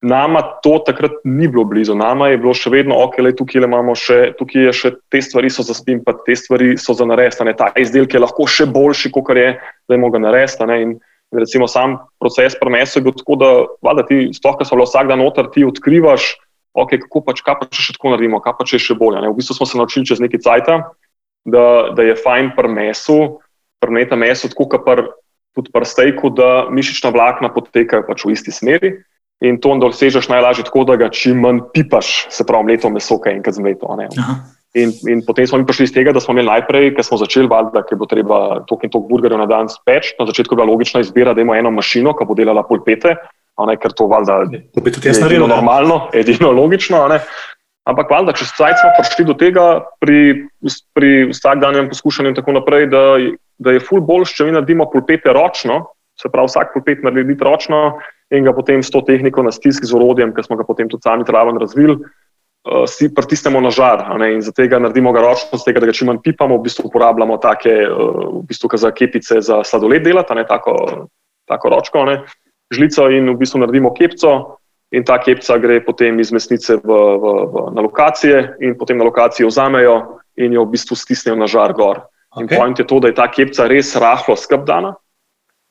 [0.00, 1.94] nama to takrat ni bilo blizu.
[1.94, 5.20] Nama je bilo še vedno, ok, le tukaj le imamo še, tukaj je še te
[5.20, 7.54] stvari so za spim, pa te stvari so za a ne.
[7.56, 9.52] Ta izdelek je lahko še boljši, kot je,
[9.88, 10.62] da je narediti.
[10.62, 10.82] a ne.
[10.82, 10.98] In
[11.32, 13.48] recimo sam proces premesu je bil tako, da
[13.82, 16.36] valjda ti, sploh, ko so bili vsak dan noter, ti odkrivaš,
[16.72, 19.20] okay, kako pač, kaj pa če še tako naredimo, kaj pa če je še bolje.
[19.20, 19.28] ne.
[19.28, 20.70] V bistvu smo se naučili čez neki cajt,
[21.46, 23.18] da, da je fajn pri mesu,
[23.80, 25.06] pri meta mesu, tako kot pri,
[25.56, 28.96] tudi pri stejku, da mišična vlakna potekajo pač v isti smeri.
[29.44, 33.36] In to dosežeš najlažje tako, da ga čim manj pipaš, se pravi, mleto meso, kaj
[33.36, 33.88] enkrat z mleto.
[33.92, 34.08] a ne.
[34.16, 34.36] Aha.
[34.76, 37.48] In, in potem smo mi prišli iz tega, da smo imeli najprej, ker smo začeli,
[37.48, 40.12] valjda, ker bo treba toliko in toliko burgerjev na dan speč.
[40.20, 43.14] Na začetku je bila logična izbira, da imamo eno mašino, ki bo delala pulpete,
[43.56, 44.42] a ne, ker to valjda
[44.76, 45.46] To bi tudi jaz naredil.
[45.48, 45.54] ne.
[45.54, 47.08] normalno, edino logično.
[47.08, 47.20] ne.
[47.86, 49.64] Ampak valjda, cajt smo prišli do tega
[50.02, 50.48] pri,
[50.96, 53.02] pri vsakdanjem poskušanju in tako naprej, da,
[53.62, 55.84] da je ful bolj, če mi naredimo pulpete ročno,
[56.18, 58.00] se pravi vsak pulpet narediti ročno
[58.34, 61.06] in ga potem s to tehniko na stisk z orodjem, ki smo ga potem tudi
[61.06, 65.60] sami traven razvili, uh, si pritisnemo na žar ne, in za tega naredimo ga ročno,
[65.62, 69.38] tega, da ga čim manj pipamo, v bistvu uporabljamo take, uh, v bistvu, za kepice
[69.38, 71.06] za sladoled delati, ne tako,
[71.46, 72.18] tako ročko, ne,
[72.74, 74.55] žlico in v bistvu naredimo kepco.
[74.94, 79.08] In ta kepca gre potem iz mesnice v, v, v, na lokacije, in potem na
[79.08, 79.96] lokaciji jo vzamejo
[80.38, 82.06] in jo v bistvu stisnejo na žar gor.
[82.36, 82.58] In Okay.
[82.58, 84.92] point je to, da je ta kepca res rahlo skrbdana,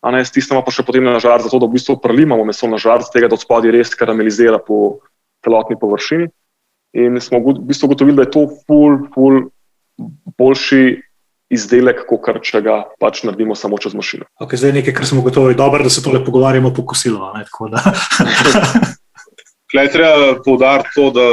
[0.02, 2.78] a ne stisnemo pa še potem na žar, zato da v bistvu prelimamo meso na
[2.82, 5.06] žar, z tega, da od spodaj res karamelizira po
[5.46, 6.26] celotni površini.
[6.98, 9.54] In smo v bistvu ugotovili, da je to ful, ful
[10.38, 10.98] boljši
[11.54, 14.26] izdelek, kot če ga pač naredimo samo čez mašino.
[14.42, 17.22] Okay, zdaj je nekaj, kar smo gotovi, dobro, da se tole pogovarjamo po kosilu.
[19.76, 19.86] da.
[19.86, 21.28] Je treba poudariti to, da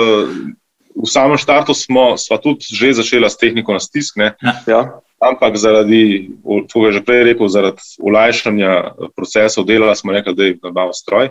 [0.92, 4.35] v samem štartu smo sva tudi že začela s tehniko na stisk, ne?
[4.68, 5.02] Ja?
[5.22, 10.59] ampak zaradi, to je že prej rekel, zaradi olajšanja procesov dela smo rekli, da je
[10.59, 11.31] nabavil stroj.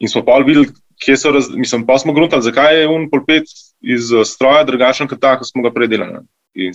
[0.00, 3.44] In smo pa videli, kje so, raz, mislim, pa smo gruntali, zakaj je un polpet
[3.84, 6.24] iz eh, stroja drugačen kot ta, ki smo ga predelali.
[6.56, 6.72] In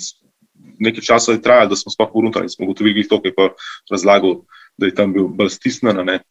[0.80, 3.50] nekaj časa je trajalo, da smo sploh pogruntali in smo ugotovili, to, ki je pa
[3.92, 4.44] razlagal,
[4.78, 6.22] da je tam bil bolj stisnjen, a ne.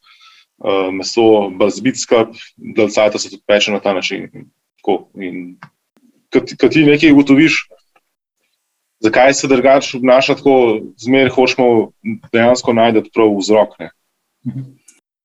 [0.63, 4.29] Uh, meso bolj zbit skrb, da cajta se tudi peče na ta način.
[4.79, 5.09] Tako.
[5.19, 5.57] In
[6.33, 7.67] Ko ti nekaj ugotoviš,
[8.99, 11.91] zakaj se drugače obnaša tako, zmeraj hočemo
[12.33, 13.77] dejansko najti prav vzrok.
[13.79, 13.91] Ne.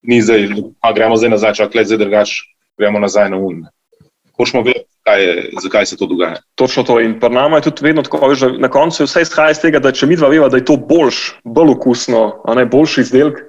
[0.03, 0.49] Ni zdaj,
[0.81, 2.43] a gremo zdaj nazaj, čakaj, zdaj drugače,
[2.79, 3.65] gremo nazaj na um.
[4.37, 6.37] Hočemo vedeti, zakaj, je, zakaj se to dogaja.
[6.55, 7.01] Točno to.
[7.01, 9.93] In pri nama je tudi vedno tako, da na koncu vse izhaja iz tega, da
[9.93, 13.41] če mi dva veva, da je to boljš, bolj okusno, a ne boljši izdelek,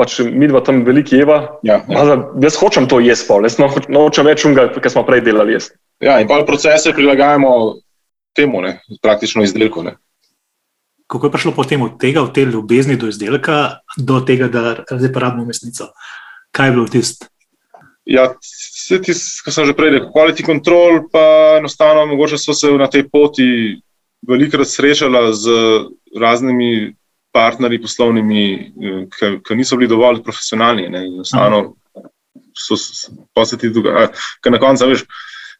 [0.00, 1.36] pa če mi dva tam veliki jeva,
[1.66, 2.04] Ja, ja.
[2.08, 2.16] ja.
[2.40, 5.76] jaz hočem to jesti, pol, jaz no- nočem več unga, kar smo prej delali jesti.
[6.00, 7.50] ja in pa procese prilagajamo
[8.32, 9.82] temu, ne, praktično izdelku.
[9.84, 9.98] Ne.
[11.10, 15.12] Kako je prišlo potem od tega, od te ljubezni do izdelka, do tega, da zdaj
[15.12, 15.90] pa rabimo mesnico?
[16.54, 17.26] Kaj je bilo tisto?
[18.08, 22.70] Ja, vse tisto, kar sem že prej rekel, quality control, pa enostavno, mogoče so se
[22.72, 23.50] na tej poti
[24.26, 25.50] velikokrat srečala z
[26.16, 26.94] raznimi
[27.32, 28.42] partnerji poslovnimi,
[28.82, 29.06] eh,
[29.44, 30.88] ki- niso bili dovolj profesionalni.
[30.88, 31.74] Ne, enostavno
[32.54, 34.08] so s- pa se ti dogaja,
[34.42, 35.02] ker na koncu veš.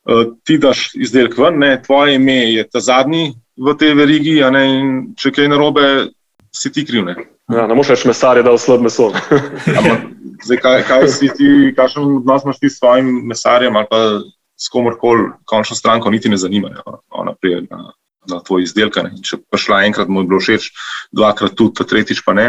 [0.08, 4.62] eh, Ti daš izdelek ven, ne, tvoje ime je ta zadnji v tej verigi, ne,
[4.80, 6.08] in če kaj narobe,
[6.52, 7.04] si ti kriv.
[7.04, 7.14] Ne.
[7.52, 9.10] Ja, ne moreš reči, mesar je dal slab meso.
[9.78, 10.00] Ampak
[10.44, 14.20] zdaj, kaj, kaj si ti, kakšen odnos imaš ti s svojim mesarjem ali pa
[14.56, 16.68] s komorkoli, končno stranko niti ne zanima.
[16.68, 16.76] ne,
[17.10, 17.92] Ona prije na,
[18.30, 18.94] na tvoj izdelek.
[19.20, 20.70] Če pa šla enkrat, mu je bilo všeč,
[21.12, 22.48] dvakrat tudi, tretjič pa ne.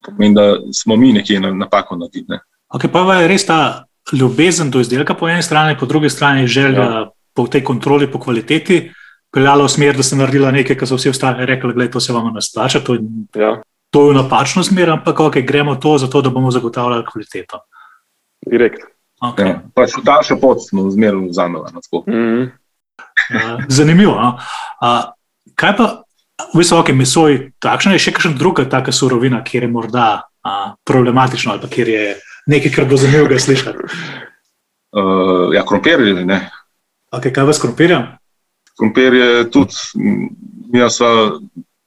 [0.00, 2.38] Pomeni, da smo mi nekje na- napako naredili.
[2.68, 6.82] Okay, pa je res ta ljubezen do izdelka po eni strani, po drugi strani želja
[6.82, 7.10] ja.
[7.34, 8.90] po tej kontroli, po kvaliteti,
[9.30, 12.12] peljala v smer, da ste naredila nekaj, kar so vsi ostali rekli, da to se
[12.12, 12.80] vam ne splača.
[12.80, 13.00] To, je-
[13.36, 17.60] Ja, to je v napačno smer, ampak okay, gremo to, zato da bomo zagotavljali kvaliteto.
[18.46, 18.80] direkt.
[19.20, 19.46] Okay.
[19.48, 19.62] Ja.
[19.74, 21.64] Pač v daljšo pot smo zmerno vzameli.
[21.64, 22.50] Mm -hmm.
[23.28, 24.14] Uh, zanimivo.
[24.20, 24.36] No?
[24.80, 25.10] Uh,
[25.54, 25.88] kaj pa
[26.54, 30.06] Visoke meso je takšno, je še kakšna druga taka surovina, kjer je morda
[30.46, 30.52] a,
[30.86, 32.04] problematično ali kjer je
[32.46, 33.78] nekaj, kar bo zanimivo slišati.
[34.88, 36.38] Uh, ja, krompir je, ne.
[37.12, 37.98] Okay, kaj vas krompirja?
[38.80, 39.76] Krompir je tudi,
[40.72, 41.10] mi smo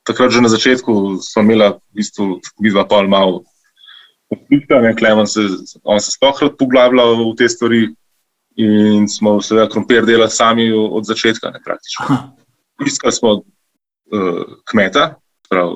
[0.06, 2.28] takrat že na začetku, smo imeli v bistvu
[2.62, 3.42] vidva pol malo
[4.30, 5.42] konflikta, ne, Klemen se,
[5.84, 7.90] on se sploh rad poglablja v te stvari
[8.62, 12.18] in smo seveda krompir delali sami od začetka, ne, praktično.
[12.88, 15.16] Iskali smo uh, kmeta,
[15.50, 15.76] prav,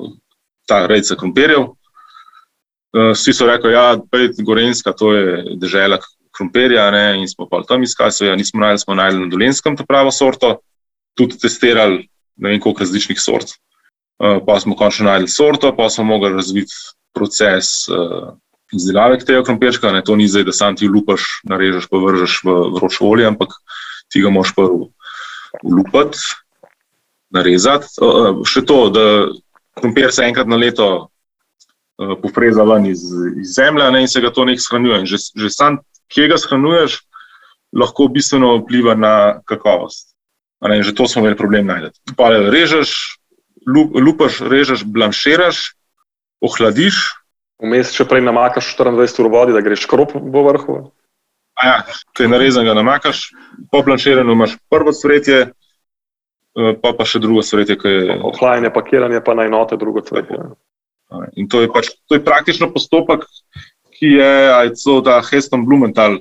[0.68, 1.62] ta rejca krompirjev.
[1.62, 6.00] Uh, vsi so rekli, da ja, je Gorenska, to je država
[6.38, 6.90] krompirja.
[6.92, 10.12] Ne, in smo pa tam iskali, ja, nismo najdli, smo najdli na Dolenskem to pravo
[10.12, 10.58] sorto,
[11.16, 13.56] tudi testirali ne vem koliko različnih sort.
[14.20, 16.74] Uh, pa smo končno najdli sorto, pa smo mogli razviti
[17.14, 17.88] proces.
[17.90, 18.36] Uh,
[18.74, 22.56] Izdelave tega krompirčka, ne, to ni zdaj, da sam ti lupaš, narežeš, pa vržeš v
[22.74, 23.54] vročo olje, ampak
[24.10, 24.90] ti ga moš prvo
[25.64, 26.18] lupati,
[27.36, 27.92] narezati.
[28.48, 29.06] Še to, da
[29.78, 31.10] krompir se enkrat na leto
[32.22, 33.04] pofreza ven iz,
[33.42, 35.04] iz zemlje ne, in se ga to nekaj shranjuje.
[35.10, 35.80] Že, že sam,
[36.12, 37.00] kje ga shranjuješ,
[37.76, 39.16] lahko bistveno vpliva na
[39.48, 40.14] kakovost.
[40.66, 42.16] Ne, že to smo imeli problem najti.
[42.18, 43.20] Pa režeš,
[43.68, 45.76] lup, lupaš, režeš, blanširaš,
[46.42, 47.04] ohladiš.
[47.64, 50.80] Vmes še prej namakaš 24 ur vodi, da greš krop v vrhu.
[51.64, 51.78] Ja,
[52.18, 53.30] kaj narezan ga namakaš,
[53.72, 55.46] po blanširanju imaš prvo cvretje,
[56.56, 57.76] Eh, pa, pa še drugo svetje.
[57.84, 58.16] Je...
[58.32, 60.40] Ohlajanje, pakiranje, pa na enote, drugo svetje.
[61.36, 63.28] In to je, pač, to je praktično postopek,
[63.96, 66.18] ki je ajco, ta Heston Blumenthal,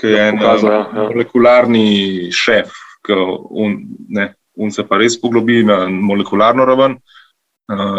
[0.00, 1.06] ki je en pokazal, ja, ja.
[1.08, 1.88] molekularni
[2.32, 3.16] šef, ki
[3.64, 3.80] un,
[4.16, 6.98] ne, un se pa res poglobi na molekularno raven.
[7.00, 7.23] Uh,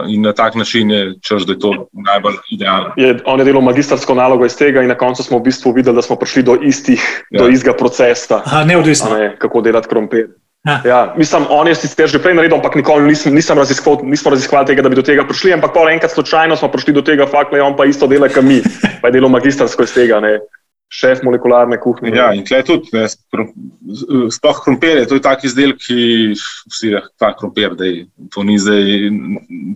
[0.07, 2.93] in na tak način je češ, da je to najbolj idealno.
[2.97, 5.95] Je, on je delal magistrsko nalogo iz tega, in na koncu smo v bistvu videli,
[5.95, 7.41] da smo prišli do, istih, ja.
[7.41, 8.41] do istega procesa.
[8.45, 9.17] Aha, neodvisno.
[9.17, 10.27] Ne, kako delati krompir.
[10.65, 10.81] Ja.
[10.85, 14.67] Ja, mislim, on je sicer že prej naredil, ampak nikoli nisem, nisem raziskoval, nismo raziskovali
[14.67, 15.53] tega, da bi do tega prišli.
[15.53, 18.61] Ampak pa enkrat slučajno smo prišli do tega fakta, on pa isto dela, kot mi,
[19.01, 20.39] pa je delo magistrsko iz tega, ne.
[20.91, 22.15] Šef molekularne kuhinje.
[22.17, 23.07] Ja, in tle tudi, ne,
[24.33, 27.89] sploh krompir je, to je tak izdelek, ki vsi reče, ta krompir, da
[28.33, 28.45] to,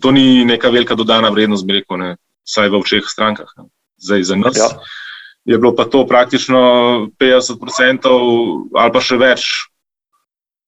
[0.01, 2.13] to ni neka velika dodana vrednost, bi rekel, ne,
[2.47, 3.49] vsaj v vseh strankah.
[3.57, 3.69] Ne.
[3.99, 4.57] Zdaj za nas.
[4.57, 4.69] Ja.
[5.49, 6.59] Je bilo pa to praktično
[7.19, 8.11] 50%
[8.75, 9.47] ali pa še več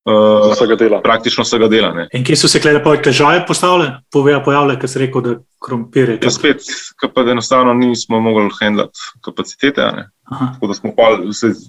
[0.02, 0.98] Uh, vsega dela.
[1.02, 1.92] Praktično vsega dela.
[1.94, 2.08] Ne.
[2.18, 6.20] In kje so se klede težave postavile, pojavile, ker si rekel, da krompir je.
[6.24, 6.66] Ja, spet,
[7.14, 9.92] pa enostavno nismo mogli handlati kapacitete.
[10.32, 11.12] Tako da smo pa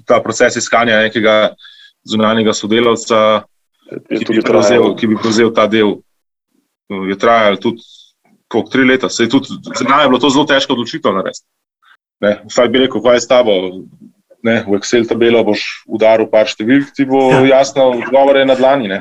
[0.09, 1.55] ta proces iskanja nekega
[2.09, 3.43] zunanjega sodelavca,
[4.09, 5.99] ki bi, prevzel, ki bi prevzel ta del,
[6.89, 7.85] je trajal tudi
[8.49, 9.09] koliko tri leta.
[9.09, 11.45] Tudi, za nami je bilo to zelo težko odločitev narediti.
[12.49, 13.59] Vsaj bi rekel, kaj je s tabo,
[14.43, 17.59] ne, v Excel tabelo boš udaril par številk, ti bo ja.
[17.59, 18.91] jasno, odgovor je na dlani.
[18.91, 19.01] Ne.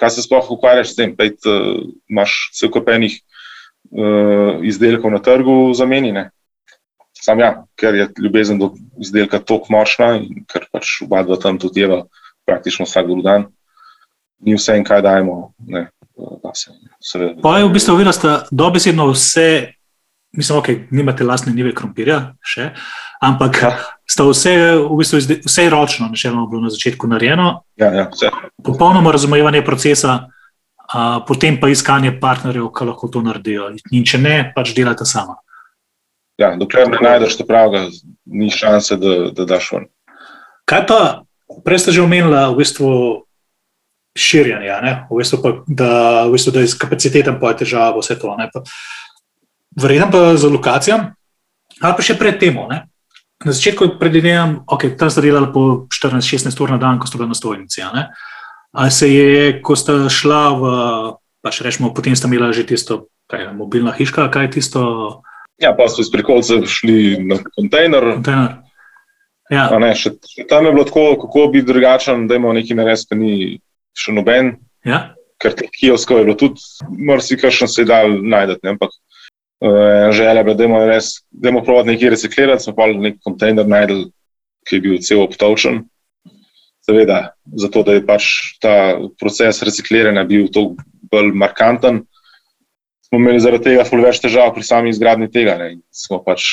[0.00, 1.14] Kaj se sploh ukvarjaš s tem?
[1.16, 6.30] Pejt, uh, imaš vse kopenih uh, izdelkov na trgu zamenjene.
[7.16, 11.58] Sam ja, ker je ljubezen do izdelka tako močna in ker pač oba dva tam
[11.58, 12.04] tudi jeva
[12.46, 13.48] praktično vsak dan,
[14.38, 15.56] ni vse in kaj dajemo.
[15.66, 15.88] Ne.
[17.42, 19.72] Pa je v bistvu vidno, da dobesedno vse,
[20.32, 22.70] mislim, ok, nimate lastne nive krompirja še,
[23.20, 23.76] ampak ja
[24.06, 24.54] sta vse,
[24.86, 27.62] v bistvu, vse ročno, načeloma, bilo na začetku narejeno.
[27.76, 28.06] Ja, ja,
[28.62, 30.30] Popolnoma razumevanje procesa,
[30.86, 33.72] a, potem pa iskanje partnerjev, ki lahko to naredijo.
[33.90, 35.40] In če ne, pač delate sama.
[36.38, 37.88] Ja, dokler ne najdeš te pravega,
[38.30, 39.86] ni šanse, da, da daš ven.
[40.68, 41.00] Kaj pa,
[41.66, 42.90] prej ste že omenili, v bistvu.
[44.16, 44.72] Širjenje,
[45.10, 45.88] v bistvu pa, da,
[46.24, 48.32] v bistvu, da je z kapacitetem pa je težava, vse to.
[49.76, 50.96] Verjetno pa za lokacijo,
[51.82, 52.56] ali pa še pred tem,
[53.44, 57.28] na začetku predvidevam, da okay, ste delali po 14-16 ur na dan, ko ste bili
[57.28, 57.84] na stojnici.
[58.72, 60.62] Ali se je, ko ste šla v,
[61.44, 64.80] pač rečemo, potem ste imeli že tisto, kaj je mobilna hiška, kaj je tisto.
[65.60, 68.20] Ja, pa so iz prikolcev šli na kontejner.
[68.20, 68.66] kontejner.
[69.50, 69.70] Ja.
[69.78, 73.18] Ne, še, še tam je bilo tako, kako bi drugačen, da imamo neki nares, ki
[73.18, 73.34] ni
[73.96, 74.56] še noben.
[74.86, 75.14] Ja.
[75.42, 78.66] Ker ti kiosko je bilo tudi, marsikaj še se je dal najdete.
[78.74, 78.96] Ampak
[79.64, 84.06] uh, želja, da bomo res, da bomo pravili nekaj reciklirati, smo pa nek kontejner najdel,
[84.66, 85.84] ki je bil cel obtočen.
[86.86, 88.26] Seveda, zato da je pač
[88.62, 90.76] ta proces recikliranja bil tako
[91.10, 92.04] bolj markanten,
[93.06, 95.56] smo imeli zaradi tega zelo več težav pri sami izgradnji tega.
[95.58, 96.46] Ne, smo pač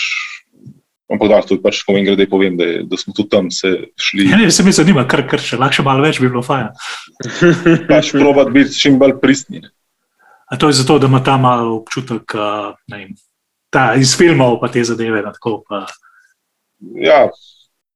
[1.12, 4.26] Ampak da, tudi pač, jim grede, povem, da, je, da smo tudi tam se šli.
[4.32, 6.72] Ja, ne, se mi zanima, kar, kar še lahko malo več bi bilo fajn.
[7.92, 9.62] pač probat biti čim bolj pristni.
[10.54, 12.36] A to je zato, da ima ta malo občutek,
[13.74, 15.24] da je iz filmov pa te zadeve.
[15.24, 15.86] Tako, pa.
[17.02, 17.30] Ja,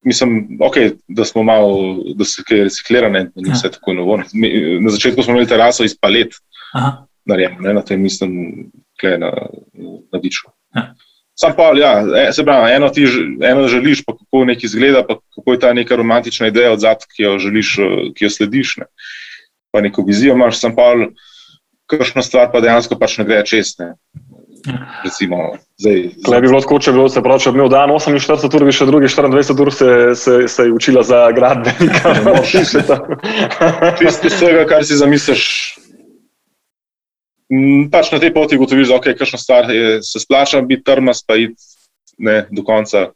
[0.02, 3.54] mislim, okay, da smo malo, da se kaj reciklirane, da ni ja.
[3.54, 4.18] vse tako novo.
[4.82, 6.34] Na začetku smo imeli teraso iz palet.
[7.26, 8.32] narejeno, ne, na tem mislim,
[9.00, 9.32] kle na,
[10.12, 10.48] na diču.
[10.76, 10.94] Ja.
[11.38, 13.06] Sam pa, ja, e, se pravi, eno, ti,
[13.44, 17.06] eno želiš, pa kako nekaj izgleda, pa kako je ta neka romantična ideja od zadaj,
[17.16, 18.78] ki jo želiš, eh, ki jo slediš.
[18.78, 18.86] Ne.
[19.72, 20.96] Pa neko vizijo imaš, sam pa,
[21.88, 23.76] kakšno stvar pa dejansko pač ne gre čez.
[23.80, 23.94] Ne.
[24.68, 24.80] Ja.
[25.04, 28.56] Recimo, zdaj, Klej bi bilo tako, če bi bilo, pravi, če bi imel dan 48
[28.58, 32.16] ur, bi še drugi 24 ur se, se, se je učila za gradbenika.
[32.50, 32.98] Čisto
[34.34, 35.46] vsega, kar si zamisliš.
[37.94, 41.38] Pač na tej poti ugotoviš, da okay, kakšna stvar je, se splača biti trmas, pa
[41.40, 41.56] iti
[42.20, 43.12] ne, do konca,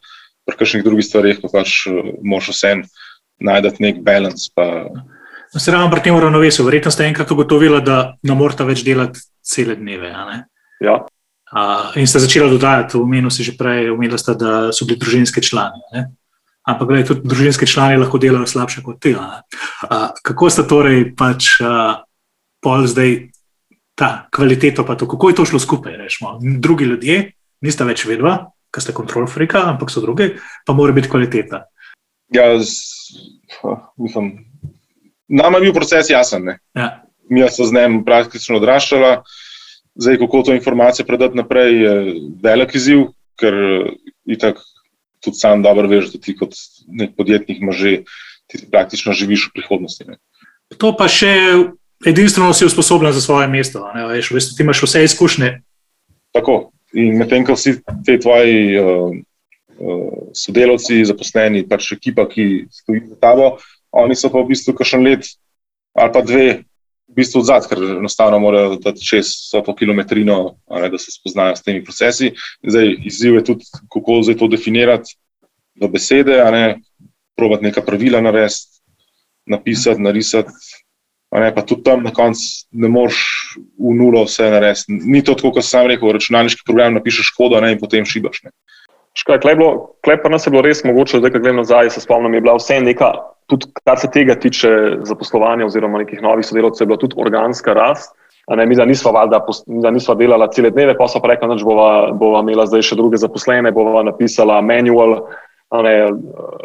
[0.48, 2.86] pri kakšnih drugih stvareh pa pač eh, moraš vsem
[3.42, 4.48] najti nek balans.
[4.56, 4.88] Pa,
[5.54, 6.66] No, Se ravno pri tem ravnovesju.
[6.66, 10.14] Verjetno ste enkrat ugotovili, da ne morete več delati cele dneve.
[10.82, 11.02] Ja,
[11.52, 15.44] A, in ste začeli dodajati, omenil si že prej, omenili ste, da so bili družinski
[15.44, 15.84] člani.
[15.92, 16.08] Ne?
[16.64, 19.12] Ampak, gledaj, tudi družinski člani lahko delajo slabše kot ti.
[19.20, 19.44] A,
[20.24, 22.08] kako ste torej pač a,
[22.64, 23.36] pol zdaj
[24.00, 26.00] ta kvaliteto, pa to, kako je to šlo skupaj?
[26.00, 26.40] Rečemo?
[26.40, 27.18] Drugi ljudje,
[27.60, 31.68] niste več vedva, ker ste kontrol frika, ampak so drugi, pa mora biti kvaliteta.
[32.32, 32.80] ja, z,
[34.00, 34.51] mislim,
[35.32, 36.44] nama je bil proces jasen.
[36.46, 36.58] Ne.
[36.76, 37.04] Ja.
[37.30, 39.16] Mi smo z njim praktično odraščali,
[39.96, 41.94] zdaj kako to informacijo predati naprej, je
[42.44, 43.06] velik izziv,
[43.40, 43.56] ker
[44.28, 44.60] itak
[45.24, 48.04] tudi sam dobro veš, da ti kot nek podjetnik že,
[48.52, 50.06] ti praktično živiš v prihodnosti.
[50.08, 50.20] Ne.
[50.78, 51.32] To pa še
[52.06, 53.86] edinstveno si usposobljen za svoje mesto.
[53.96, 55.52] Ne, veš, v bistvu ti imaš vse izkušnje.
[56.36, 56.72] Tako.
[56.92, 59.14] In medtem, ko vsi ti tvoji uh,
[59.80, 63.54] uh, sodelavci, zaposleni, pač ekipa, ki stoji za tabo,
[63.92, 65.28] oni so pa v bistvu kakšen let
[65.98, 66.46] ali pa dve
[67.12, 70.38] v bistvu odzad, ker enostavno morajo dati čez vso to kilometrino,
[70.72, 72.32] ne, da se spoznajo s temi procesi.
[72.64, 75.18] Zdaj, izziv je tudi, kako zdaj to definirati
[75.82, 76.64] v besede, a ne,
[77.36, 78.80] probati neka pravila narediti,
[79.46, 80.56] napisati, narisati.
[81.32, 83.20] Ne, pa tudi tam na koncu ne moreš
[83.80, 85.00] v nulo vse narediti.
[85.04, 88.44] Ni to tako, kot sem rekel, računalniški program napišeš kodo ne, in potem šibaš.
[88.48, 88.56] Ne.
[89.18, 89.72] Škaj, klej, bilo,
[90.06, 92.56] klej pa nas je bilo res mogoče, zdaj, ko gledam nazaj, se spomnim, je bila
[92.56, 93.12] vse neka,
[93.52, 98.16] tudi kar se tega tiče zaposlovanja oziroma nekih novih sodelavcev, je bila tudi organska rast.
[98.52, 98.86] Ne, mi da
[99.48, 102.66] pos- mi da nisva delala cele dneve, pa so pa rekla, da bova, bova imela
[102.66, 105.28] zdaj še druge zaposlene, bova napisala manual,
[105.72, 105.94] ne,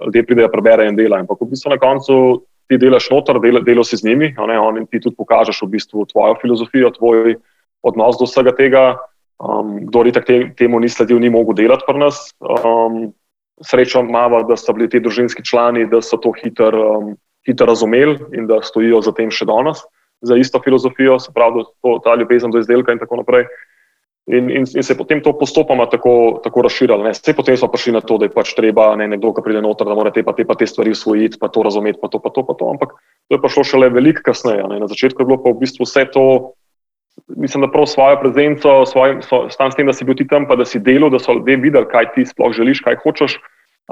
[0.07, 1.21] ljudje pridejo, preberejo in delajo.
[1.27, 4.87] Ampak v bistvu na koncu ti delaš noter, del, delo si z njimi, ne, on,
[4.87, 7.37] ti tudi pokažeš v bistvu tvojo filozofijo, tvoj
[7.83, 8.97] odnos do vsega tega.
[9.37, 12.31] Um, kdor itak te, temu ni sledil, ni mogel delati pri nas.
[12.41, 13.13] Um,
[13.61, 17.15] srečo imamo, da so bili ti družinski člani, da so to hitro um,
[17.47, 19.85] hiter razumeli in da stojijo za tem še danes,
[20.27, 23.47] za isto filozofijo, se pravi, da to, ta ljubezen do izdelka in tako naprej.
[24.27, 27.13] In, in, in se je potem to postopoma tako, tako razširilo.
[27.15, 29.87] Saj potem smo prišli na to, da je pač treba ne, nekdo, ki pride noter,
[29.87, 32.33] da mora te pa te, pa te stvari usvojiti, pa to razumeti, pa to, pa
[32.35, 32.73] to, pa to.
[32.75, 32.97] Ampak
[33.29, 34.67] to je pa šlo šele veliko kasneje.
[34.67, 34.81] ne.
[34.83, 36.27] Na začetku je bilo pa v bistvu vse to,
[37.37, 40.47] mislim, da prav svojo prezenco, svoj, svoj, stan s tem, da si bil ti tam,
[40.49, 43.39] pa da si delal, da so ljudje videli, kaj ti sploh želiš, kaj hočeš.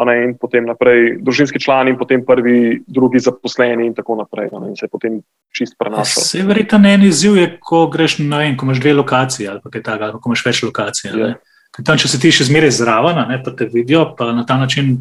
[0.06, 4.48] Ne, in potem naprej družinski člani, in potem prvi, drugi zaposleni, in tako naprej.
[4.50, 5.20] Ne, in se potem
[5.54, 6.24] čist prenašal.
[6.26, 9.82] Se verjetno en izziv je, ko greš na en, ko imaš dve lokaciji ali kaj
[9.82, 11.12] takega, ali ko imaš več lokacij.
[11.14, 11.28] ne.
[11.28, 11.34] Ja.
[11.82, 14.96] Tam, če se ti še zmeraj zraven, ne, pa te vidijo, pa na ta način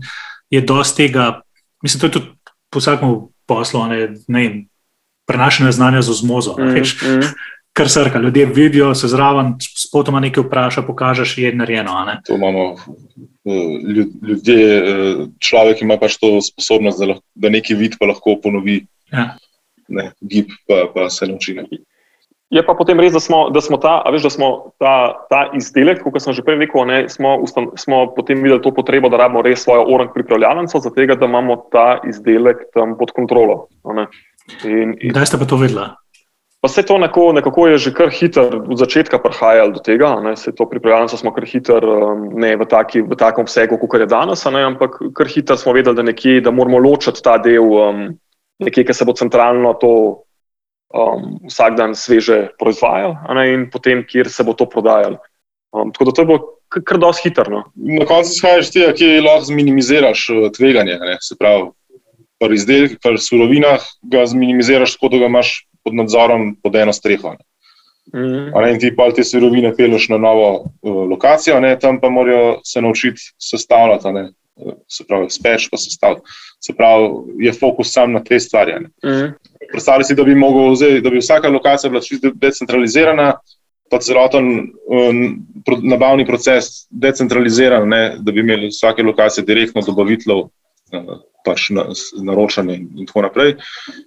[0.53, 1.41] je dosti tega,
[1.85, 2.31] mislim, to je tudi
[2.73, 3.17] po vsakem
[3.49, 4.55] poslu, ne, ne vem,
[5.29, 6.55] prenašanje znanja z ozmozo.
[6.57, 7.33] Mm, mm.
[7.73, 12.05] Kar srka, ljudje vidijo, se zraven, spotoma nekaj vpraša, pokažeš, je narejeno.
[12.05, 12.19] ne.
[12.27, 12.75] To imamo
[13.45, 13.51] eh,
[13.87, 18.35] ljud- ljudje, eh, človek ima pač to sposobnost, da, lahko, da neki vid pa lahko
[18.43, 19.35] ponovi, Ja.
[19.87, 21.53] ne, gib pa, pa se nauči.
[21.53, 21.65] Ne.
[22.53, 24.47] Je pa potem res, da smo, da smo, ta, veš, da smo
[24.79, 28.69] ta, ta izdelek, kot sem že prej rekel, ne, smo, ustan, smo potem videli to
[28.71, 33.67] potrebo, da rabimo res svojo orang pripravljalnico, zato da imamo ta izdelek tam pod kontrolo.
[34.63, 36.02] In, in Kdaj ste pa to vedela?
[36.63, 40.31] Pa se to nekako, nekako je že kar hitro od začetka prihajalo do tega, ne,
[40.39, 44.07] se to pripravljalnico smo kar hitro, um, ne v, taki, v takem obsegu, kot je
[44.07, 48.05] danes, ne, ampak kar hitro smo vedeli, da, nekje, da moramo ločiti ta del, um,
[48.63, 49.91] nekje, ki se bo centralno to
[50.95, 55.19] um, vsak dan sveže proizvajal, a ne, in potem, kjer se bo to prodajalo.
[55.75, 56.39] Um, tako da to je bilo
[56.71, 57.49] kar, dosti hitro.
[57.51, 57.65] No.
[57.75, 60.95] Na koncu izhajaš iz tega, ki lahko zminimiziraš eh, tveganje.
[61.01, 61.19] Ne.
[61.19, 61.67] Se pravi,
[62.39, 63.83] pri izdelkih, pri surovinah
[64.15, 65.53] ga zminimiziraš tako, da ga imaš
[65.83, 67.35] pod nadzorom pod eno streho.
[68.13, 68.51] Mm.
[68.55, 70.49] A Ne, in ti pa te surovine peleš na novo
[70.81, 74.21] uh, lokacijo, ne, tam pa morajo se naučiti sestavljati, ne,
[74.57, 76.21] eh, se pravi, speč pa sestavljati.
[76.59, 77.09] Se pravi,
[77.39, 78.73] je fokus sam na te stvari.
[79.05, 79.33] Mm.
[79.71, 83.33] Predstavljaj si, da bi, mogel, zdaj, da bi vsaka lokacija bila čisto decentralizirana,
[83.91, 84.47] pa celoten
[84.87, 85.23] um,
[85.81, 90.49] nabavni proces decentraliziran, ne, da bi imeli vsake lokacije direktno dobaviteljev uh,
[91.43, 91.85] pač na,
[92.23, 93.55] naročanje in tako naprej,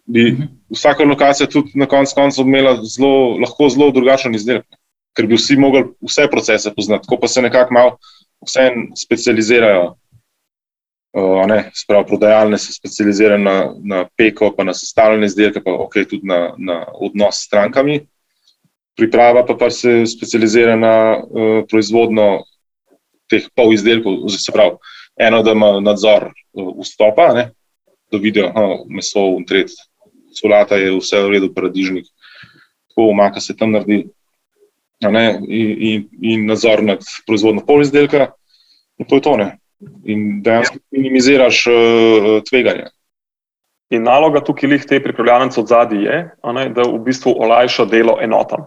[0.06, 0.48] bi mhm.
[0.74, 4.66] vsaka lokacija tudi na koncu koncev imela zelo, lahko zelo drugačen izdelek,
[5.16, 7.96] ker bi vsi mogli vse procese poznati, tako pa se nekako malo
[8.46, 9.94] vse specializirajo.
[11.16, 16.04] Uh, ne, sprav, prodajalne se specializirajo na, na peko, pa na sestavljene izdelke, pa okay,
[16.04, 18.02] tudi na, na odnos s strankami.
[18.96, 22.44] Priprava pa, pa se specializira na uh, proizvodno
[23.32, 24.76] teh pol izdelkov, se pravi,
[25.16, 27.50] eno, da ima nadzor uh, vstopa, ne,
[28.12, 29.72] da vidijo, da je meso v tret,
[30.36, 32.06] solata je vse v redu, paradižnik,
[32.90, 34.06] tako umaka se tam naredi.
[35.00, 38.30] Ne, in, in, in nadzor nad proizvodno pol izdelka,
[38.98, 39.36] in to je to.
[39.36, 39.50] Ne.
[40.08, 40.84] In dejansko ja.
[40.96, 42.86] minimiziraš uh, tveganje.
[43.92, 46.22] In naloga tukaj, ki te pripravljalnice od zadaj je,
[46.56, 48.64] ne, da v bistvu olajša delo enotam.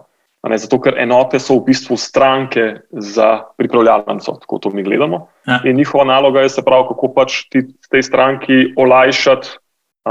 [0.48, 5.26] Ne, zato, ker enote so v bistvu stranke za pripravljalnico, tako to mi gledamo.
[5.44, 5.60] Ja.
[5.68, 9.58] In njihova naloga je, se pravi, kako pač ti tej stranki olajšati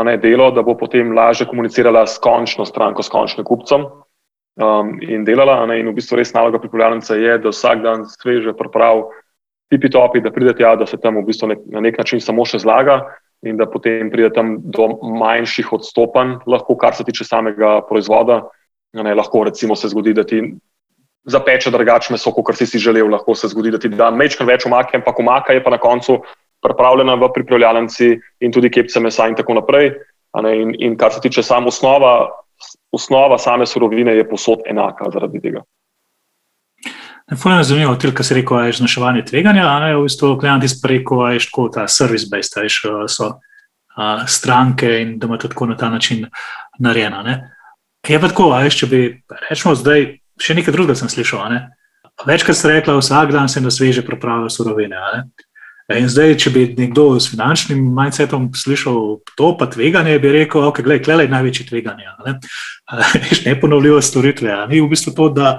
[0.05, 5.25] ne, delo, da bo potem lažje komunicirala s končno stranko, s končnim kupcem um, in
[5.25, 5.63] delala.
[5.65, 9.09] Ne, in v bistvu res naloga pripravljalnice je, da vsak dan sveže pripravi
[9.73, 12.45] tipi topi, da pride tja, da se tam v bistvu nek, na nek način samo
[12.45, 13.01] še zlaga.
[13.47, 18.41] In da potem pride tam do manjših odstopanj, lahko kar se tiče samega proizvoda,
[18.93, 20.41] Ne, lahko recimo se zgodi, da ti
[21.29, 24.65] zapeče drugače meso, kot si si želel, lahko se zgodi, da ti da mečkar več
[24.65, 26.19] omake, ampak omaka je pa na koncu
[26.65, 29.93] pripravljena v pripravljalnici in tudi kepce mesa in tako naprej.
[30.43, 32.29] Ne, in, in kar se tiče samo osnova,
[32.91, 35.63] osnova same surovine je posod enaka zaradi tega.
[37.37, 40.67] Fulano je zanimivo, tudi kar se reko, je znaševanje tveganja, a ne v bistvu klienti
[40.67, 42.57] spreko, je tako ta service-based,
[43.07, 43.29] so
[43.95, 46.25] a, stranke in da ima tako na ta način
[48.03, 48.07] narejena.
[48.07, 51.49] Je pa tako, veš, če bi rečemo zdaj, še nekaj drugega sem slišal.
[51.51, 51.69] Ne?
[52.25, 54.97] Večkrat ste rekli, vsak dan se na sveže pripravlja surovine.
[55.89, 60.83] In zdaj, če bi nekdo s finančnim mindsetom slišal to, pa tveganje, bi rekel, ok,
[60.85, 62.05] gledaj, klele je največje tveganje.
[62.25, 62.35] Ne,
[63.45, 64.53] ne ponovljivo storitve.
[64.69, 65.57] Ni v bistvu to, da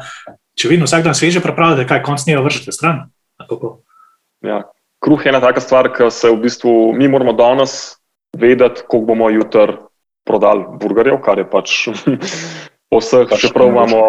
[0.54, 3.08] če vi vsak dan sveže pripravljate, kaj konc njega vržete stran.
[4.46, 4.62] Ja,
[5.02, 7.96] kruh je ena taka stvar, ki se v bistvu mi moramo danes
[8.38, 9.80] vedeti, koliko bomo jutri
[10.30, 11.76] prodali burgerjev, kar je pač
[12.98, 14.00] vseh, pač čeprav imamo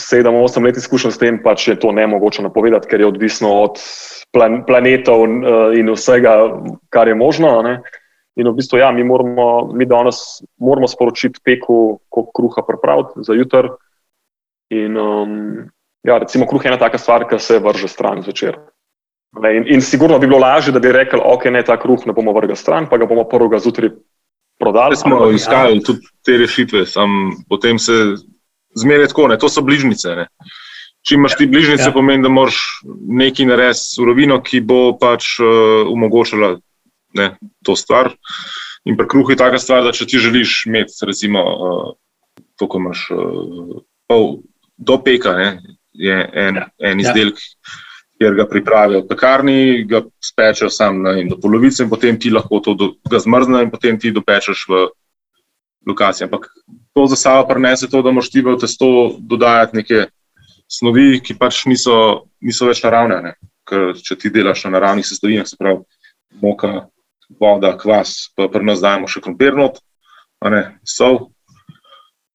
[0.00, 3.80] 7-8 let izkušenj s tem, pač je to ne mogoče napovedati, ker je odvisno od
[4.32, 6.36] plan planetov uh, in vsega,
[6.92, 7.60] kar je možno.
[7.64, 7.80] Ne?
[8.40, 13.36] In v bistvu, ja, mi, moramo, mi danes moramo sporočiti peku, koliko kruha pripraviti za
[13.36, 13.74] jutr.
[14.72, 15.34] In, um,
[16.04, 18.56] ja, recimo, kruh je ena taka stvar, ki se vrže stran zvečer.
[19.36, 22.32] In, in sigurno bi bilo lažje, da bi rekli, ok, ne, ta kruh ne bomo
[22.36, 23.92] vrgli stran, pa ga bomo prvega zjutraj
[24.62, 24.96] prodali.
[24.96, 25.84] Smo ali, iskali ja.
[25.86, 27.10] tudi te rešitve, sam
[27.48, 27.92] potem se
[28.78, 30.16] zmeraj tako, ne, to so bližnjice.
[30.22, 30.26] Ne.
[31.02, 31.94] Če imaš ti bližnjice, ja.
[31.94, 32.60] pomeni, da moraš
[33.22, 36.54] nekaj narediti, surovino, ki bo pač uh, omogočala
[37.18, 37.32] ne,
[37.66, 38.12] to stvar.
[38.86, 41.94] In pri kruhu je taka stvar, da če ti želiš imeti, recimo, uh,
[42.58, 44.28] to, ko imaš uh, pol
[44.78, 46.68] do peka, ne, je en, ja.
[46.90, 47.42] en izdelek.
[47.42, 47.80] Ja
[48.22, 52.60] kjer ga pripravijo v pekarni, ga spečejo sam na do polovice, in potem ti lahko
[52.62, 54.82] to do, zmrzne, in potem ti dopečeš v
[55.86, 56.30] lokacijo.
[56.30, 56.46] Ampak
[56.94, 60.06] to za sabo prenese to, da moš ti v testo dodajati neke
[60.70, 63.18] snovi, ki pač niso, niso več naravne.
[63.26, 63.32] Ne?
[63.66, 65.82] Ker če ti delaš na naravnih sestavinah, se pravi,
[66.42, 66.86] moka,
[67.40, 69.82] voda, kvas, pa pri nas dajemo še krompirnot,
[70.46, 71.32] ne, sol.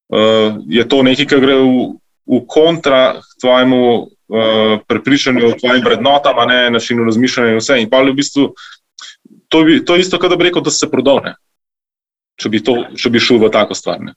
[0.08, 1.72] Uh, je to nekaj, kar gre v,
[2.28, 7.82] v kontra tvojemu uh, prepričanju tvojim vrednotam, ne načinu razmišljanja in vse.
[7.82, 8.54] In pa v bistvu
[9.48, 11.36] to, bi, to je isto, kot da bi rekel, da se prodovne,
[12.42, 14.02] če bi, to, če bi šel v tako stvar.
[14.04, 14.16] Ne.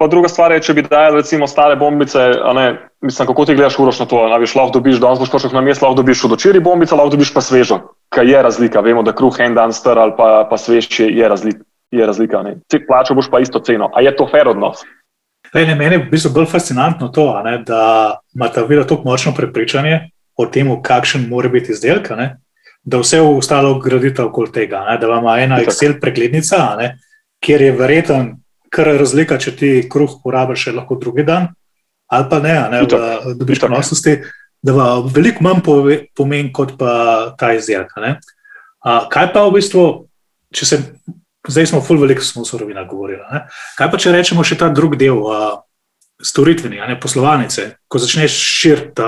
[0.00, 2.22] Pa druga stvar je, če bi dajal recimo stare bombice,
[2.56, 2.66] ne,
[3.04, 5.60] mislim, kako ti gledaš uroš na to, da bi šlo, dobiš danes, boš prišel na
[5.66, 8.80] mesto, lahko dobiš od očeri bombice, lahko dobiš pa svežo, kaj je razlika.
[8.80, 11.66] Vemo, da kruh en dan star ali pa, pa svež je razlika.
[11.90, 12.38] Je razlika,
[12.70, 13.90] Ti plačaš boš pa isto ceno.
[13.94, 14.84] A je to fair odnos?
[15.54, 19.32] Lej, ne, meni je v bistvu bolj fascinantno to, ne, da imata videti tako močno
[19.34, 22.28] prepričanje o tem, kakšen mora biti izdelek, ne,
[22.82, 24.84] da vse ostalo gradite okoli tega.
[24.88, 26.92] Ne, da ima ena Excel preglednica, ne,
[27.42, 28.28] kjer je verjeten,
[28.70, 31.50] kar je razlika, če ti kruh porabiš še lahko drugi dan,
[32.10, 34.20] ali pa ne, ne da dobiš ponosnosti,
[34.62, 35.64] da va veliko manj
[36.16, 36.92] pomeni kot pa
[37.38, 37.90] ta izdelek.
[38.84, 39.84] Kaj pa v bistvu,
[40.54, 40.80] če se
[41.48, 43.22] zdaj smo ful veliko smo sorovina govorili.
[43.32, 43.46] Ne?
[43.78, 45.60] Kaj pa če rečemo še ta drugi del, uh,
[46.22, 49.06] storitveni, ne poslovalnice, ko začneš širiti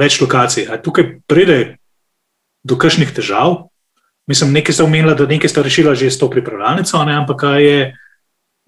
[0.00, 1.58] več lokacij, a tukaj pride
[2.66, 3.70] do kakšnih težav?
[4.30, 7.14] Mislim, nekaj ste omenili, da nekaj ste rešili že s to pripravljalnico, ne?
[7.22, 7.78] ampak kaj je.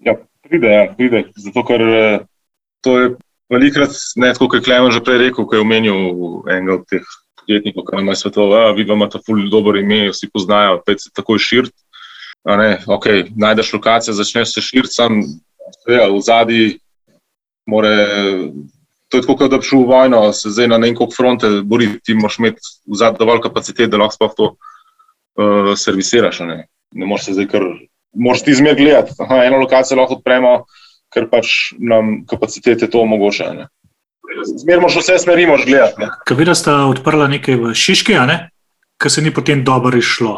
[0.03, 1.25] Ja, pride, ja, pride.
[1.39, 1.81] Zato, ker
[2.83, 3.05] to je
[3.51, 5.99] velikrat, ne tako, kot je Klemen že prej rekel, ko je omenil
[6.51, 7.05] enega od teh
[7.39, 11.11] podjetnikov, ki ima svetova, vidi, da ima ta ful dobro ime, vsi poznajo, pet se
[11.15, 11.82] takoj širiti.
[12.45, 15.21] Ne, okay, najdeš lokacijo, začneš se širiti, sam
[15.87, 16.79] ja, v zadnji.
[19.09, 22.15] To je tako, da bi šel v vojno, se zdaj na neko fronte bori, ti
[22.17, 26.41] moraš imeti v zadnji dovolj kapacitet, da lahko to uh, servisiraš.
[26.43, 27.67] Ne, ne moreš se zdaj kar,
[28.11, 29.15] moraš ti zmer gledati.
[29.23, 30.65] Aha, eno lokacijo lahko odpremo,
[31.13, 33.69] ker pač nam kapacitete to omogočajo.
[34.65, 36.11] Zmer moraš vse smeri moraš gledati.
[36.25, 38.17] Kaj vidiš, da sta odprla nekaj v Šiški,
[38.97, 40.35] kar se ni potem dobro išlo.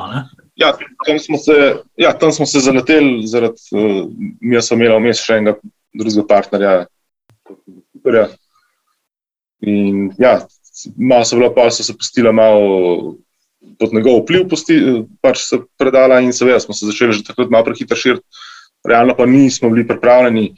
[0.55, 0.71] Ja,
[1.05, 1.55] tam smo se,
[1.99, 4.05] ja, tam smo se zaleteli, zaradi uh,
[4.41, 5.57] mi smo imeli vmes še enega
[5.95, 6.75] drugega partnerja.
[9.65, 10.37] In ja,
[10.95, 13.15] malo so bila, pa so se pustila malo
[13.79, 14.77] pod njegov vpliv, pusti,
[15.25, 18.23] pač se predala in seveda smo se začeli že takrat malo prehitro širiti.
[18.85, 20.53] Realno pa nismo bili pripravljeni.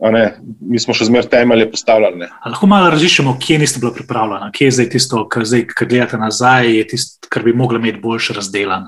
[0.00, 0.22] Ne,
[0.64, 2.28] mi smo še zmeraj temelje postavljali.
[2.46, 6.20] Lahko malo razlišimo, kje niste bili pripravljeni, kje je zdaj tisto, kar zdaj, kar gledate
[6.20, 8.86] nazaj, je tisto, kar bi mogli imeti boljše razdelan.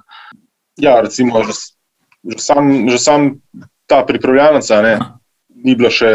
[0.80, 1.58] Ja, recimo, že,
[2.32, 3.28] že, sam, že sam
[3.86, 4.94] ta pripravljalnica ne,
[5.52, 6.12] ni bila še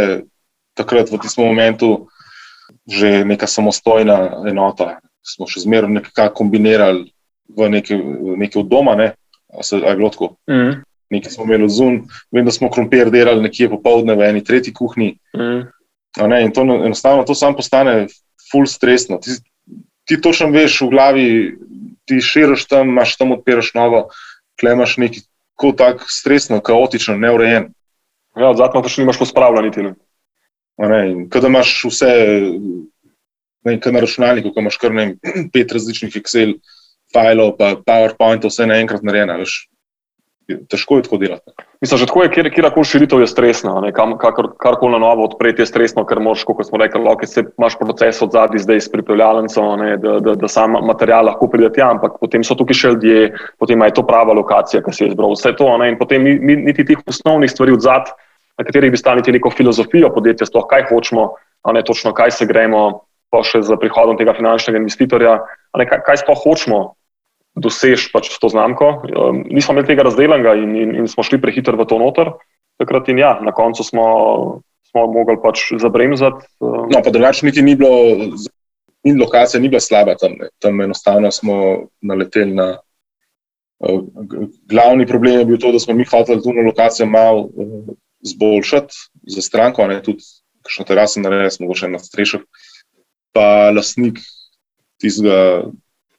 [0.78, 2.10] takrat v tistem momentu
[2.88, 4.98] že neka samostojna enota.
[5.24, 7.06] Smo še zmeraj nekaj kombinirali
[7.52, 9.12] v nekaj od doma, ne,
[9.52, 10.36] ali je bilo tako.
[10.50, 12.02] Mm nekaj smo imeli zun,
[12.32, 15.18] vem, da smo krompir delali nekje popoldne v eni tretji kuhinji.
[15.38, 15.68] Mm.
[16.18, 18.08] In to enostavno to samo postane
[18.52, 19.20] full stresno.
[19.22, 19.38] Ti,
[20.08, 21.28] ti točno veš v glavi,
[22.08, 24.08] ti širiš tam, imaš tam odpiraš novo,
[24.60, 25.26] klemaš nekaj
[25.78, 27.72] tako stresno, kaotično, neurejen.
[28.38, 29.92] Ja, Zato pa še nimaš pospravljati.
[31.34, 32.12] Kada imaš vse,
[33.66, 35.16] ne, na računalniku, ko imaš kar ne
[35.54, 36.58] pet različnih Excel
[37.14, 39.40] filov, pa PowerPoint, vse naenkrat narejeno
[40.48, 41.52] težko je tako delati.
[41.82, 45.66] Mislim, že tako je, kjer, kjerkoli širitev je stresna, kar, karkoli na novo odpreti je
[45.66, 49.66] stresno, ker moš, kot smo rekli, lahko se imaš proces od zadnji zdaj s pripravljalnico,
[50.04, 53.84] da, da, da sam material lahko pride tja, ampak potem so tukaj še ljudje, potem
[53.84, 55.68] je to prava lokacija, ki si je izbral vse to.
[55.78, 58.16] Ne, in potem mi, mi, niti tih osnovnih stvari od zadnji,
[58.58, 61.30] na katerih bi stali neko filozofijo podjetja, sploh kaj hočemo,
[61.74, 65.42] ne točno kaj se gremo, pa še z prihodom tega finančnega investitorja,
[65.78, 66.97] ne, kaj, kaj sploh hočemo
[67.58, 68.90] dosež pač s to znamko.
[69.10, 72.34] Um, nismo imeli tega razdeljenega in, in, in smo šli prehiter v to noter.
[72.78, 74.06] Takrat in ja, na koncu smo,
[74.92, 76.46] smo mogli pač zabremzati.
[76.62, 76.88] Um.
[76.94, 78.30] No, pa drugače niti ni bilo,
[79.08, 80.38] in lokacija ni bila slaba tam.
[80.38, 80.52] Ne.
[80.62, 82.76] Tam enostavno smo naleteli na.
[84.66, 87.94] Glavni problem je bil to, da smo mi hoteli na lokacijo malo uh,
[88.26, 88.94] zboljšati
[89.30, 90.26] za stranko, ne tudi
[90.66, 92.42] kakšno teraso narediti, mogoče na strešek.
[93.38, 94.18] Pa lastnik
[94.98, 95.70] tistega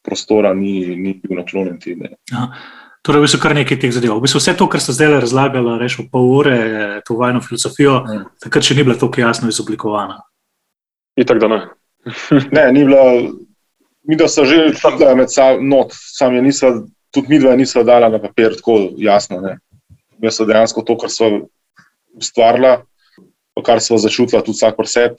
[0.08, 2.08] prostora ni, ni bil naklonjen temu.
[3.06, 4.16] Torej, v bistvu kar nekaj teh zadev.
[4.18, 6.58] V bistvu vse to, kar ste zdaj razlagali, rečemo pol ure,
[7.06, 8.24] to vajno filozofijo, ja.
[8.42, 10.18] takrat še ni bila tako jasno izoblikovana.
[11.18, 11.60] Itak, da ne.
[12.56, 13.04] ne, ni bila,
[14.08, 16.74] mi da so že čutili med sabo, sam je nisva,
[17.14, 19.40] tudi mi dva nisva dala na papir tako jasno.
[19.40, 19.58] Ne.
[20.18, 21.48] Mi smo dejansko to, kar smo
[22.18, 22.82] ustvarila,
[23.64, 25.16] kar smo začutila tudi vsak por sebi,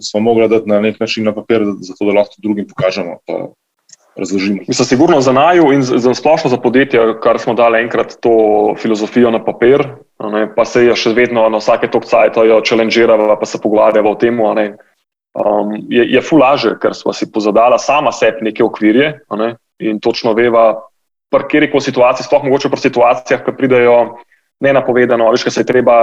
[0.00, 3.18] smo mogli dati na nek način na papir, zato da lahko drugim pokažemo.
[3.26, 3.52] Pa,
[4.18, 4.58] razložimo.
[4.68, 9.30] Mislim, sigurno za naju in za splošno za podjetje, kar smo dali enkrat to filozofijo
[9.30, 9.86] na papir,
[10.32, 14.18] ne, pa se je še vedno na vsake tok cajtojo čelenžirava, pa se pogovarjava o
[14.18, 14.40] tem.
[14.40, 20.32] Um, je, je fulaže, ker smo si pozadala sama sebi neke okvirje ne, in točno
[20.34, 20.88] veva,
[21.30, 23.98] pri kjerkoli situaciji, sploh mogoče pri situacijah, ki pridejo
[24.64, 25.96] nenapovedano, veš, kaj se je treba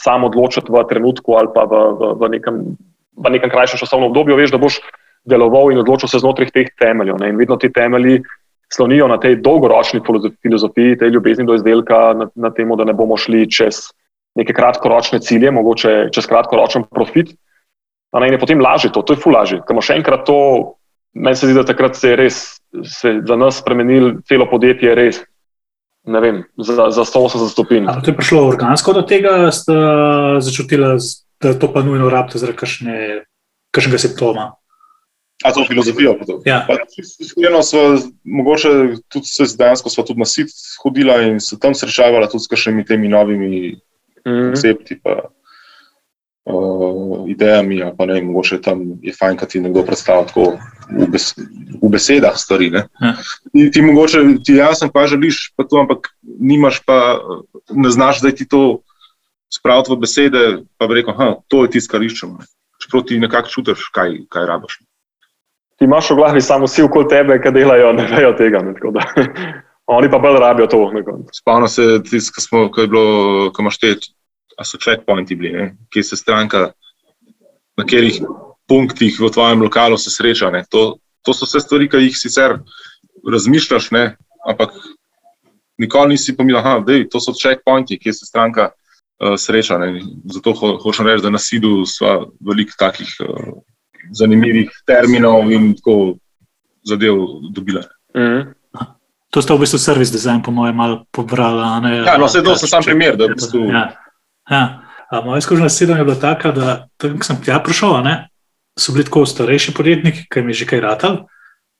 [0.00, 2.62] samo odločiti v trenutku ali pa v, v, v, nekem,
[3.18, 4.80] v nekem krajšem časovnem obdobju, veš, da boš
[5.24, 7.18] deloval in odločil se znotraj teh temeljev.
[7.20, 7.32] Ne?
[7.32, 8.22] In vedno ti temelji
[8.72, 10.00] slonijo na tej dolgoročni
[10.42, 13.88] filozofiji, tej ljubezni do izdelka, na, na tem, da ne bomo šli čez
[14.36, 17.32] neke kratkoročne cilje, mogoče čez kratkoročen profit.
[18.16, 19.60] In je potem lažje to, to je fulažje.
[19.66, 20.38] Ker še enkrat to,
[21.14, 22.38] meni se zdi, da takrat se je res
[22.84, 25.20] se za nas spremenil, celo podjetje je res.
[26.08, 27.88] Ne vem, za, za 180 stopinj.
[27.88, 29.74] Ali je prišlo organsko do tega, ste
[30.40, 30.96] začutili,
[31.42, 32.56] da to pa nujno rabite zaradi
[33.72, 34.52] kakšnega simptoma?
[35.44, 36.16] A to filozofijo.
[36.44, 36.66] Ja.
[37.18, 37.60] Iskreno,
[38.24, 38.68] mogoče
[39.08, 40.48] tudi se dejansko smo tudi na sit
[40.82, 43.76] hodila in se tam srečavala tudi s kakšnimi temi novimi
[44.24, 45.02] koncepti, mm -hmm.
[45.04, 45.28] pa
[46.44, 47.82] uh, idejami.
[47.98, 50.58] Pa ne, mogoče tam je fajn, kad ti nekdo predstavlja tako
[50.90, 51.34] v, bes
[51.82, 52.70] v besedah stvari.
[52.70, 52.88] Ne.
[53.00, 53.14] Ja.
[53.52, 56.10] Ti, ti mogoče ti jasno pa želiš, pa to, ampak
[56.40, 57.20] nimaš pa,
[57.70, 58.80] ne znaš, da ti to
[59.54, 62.38] spraviti v besede, pa bi rekel, da to je tisto, kar iščemo.
[62.82, 64.78] Čeprav ti nekako čutiš, kaj, kaj rabiš
[65.78, 68.62] ti imaš v glavi samo vsi okoli tebe, ki delajo, ne vejo tega.
[68.66, 68.74] Ne,
[69.98, 70.80] Oni pa bolj rabijo to.
[71.32, 71.82] Spomnim se,
[72.50, 73.94] ko je bilo, ko imaš te,
[74.58, 75.68] a so checkpointi bili, ne?
[75.94, 76.72] kje se stranka,
[77.78, 78.20] na katerih
[78.68, 80.50] punktih v tvojem lokalu se sreča.
[80.68, 82.58] To, to so vse stvari, ki jih sicer
[83.24, 84.16] razmišljaš, ne?
[84.44, 84.74] ampak
[85.78, 89.78] nikoli nisi pomislil, da to so checkpointi, kjer se stranka uh, sreča.
[89.78, 90.02] Ne.
[90.34, 93.56] Zato ho, hočem reči, da na SID-u smo veliko takih uh,
[94.12, 96.16] zanimivih terminov in tako
[96.84, 97.14] zadev
[97.50, 97.82] dobili.
[98.16, 98.54] Mhm.
[99.30, 101.60] To ste v bistvu servis dizajn, po mojem, malo pobrali.
[101.60, 101.96] a ne?
[101.98, 103.92] Ja, no, Ja, sem sam primer, da v je bistvu- Ja.
[104.50, 104.62] Ja.
[105.10, 108.28] A Moja izkušnja s sedem je bila taka, da tam, ko sem tja prišel, ne,
[108.78, 111.28] so bili tako starejši podjetniki, ki mi je že kaj ratal.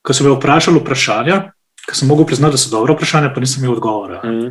[0.01, 1.51] Ko sem me vprašal vprašanja,
[1.83, 4.21] ko sem mogel priznati, da so dobro vprašanja, pa nisem imel odgovora.
[4.23, 4.47] Mhm.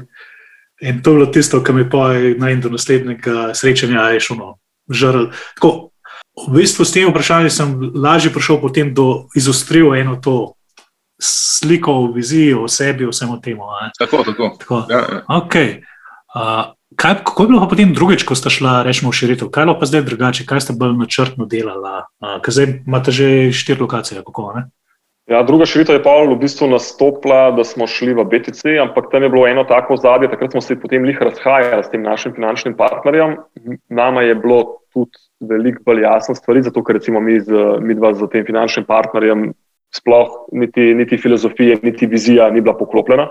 [0.81, 4.59] In to je bilo tisto, kar mi poje naj do naslednjega srečanja je šlo
[4.89, 5.27] žrl.
[5.55, 5.91] Tako,
[6.47, 10.55] v bistvu s tem vprašanjem sem lažje prišel potem do izostril eno to
[11.19, 13.59] sliko, vizijo o sebi, o vsem tem.
[13.99, 14.51] Tako, tako.
[14.59, 15.23] Tako, Ja, ja.
[15.29, 15.83] okay.
[16.35, 19.51] uh, kaj, kako je bilo pa potem drugič, ko ste šla rečemo, v širitev?
[19.51, 22.07] Kaj je bilo pa zdaj drugače, kaj ste bolj načrtno delala?
[22.23, 24.69] Uh, ker zdaj imate že štiri lokacije, kako ne?
[25.29, 29.27] Ja, druga širitev je pa v bistvu nastopila, da smo šli v BTC, ampak tam
[29.27, 32.77] je bilo eno tako zadje, takrat smo se potem lih razhajali s tem našim finančnim
[32.79, 33.37] partnerjem.
[33.93, 38.13] Nama je bilo tudi veliko bolj jasno stvari, zato ker recimo mi, z, mi dva
[38.15, 39.53] z tem finančnim partnerjem
[39.95, 43.31] sploh niti, niti filozofije, niti vizija ni bila poklopljena.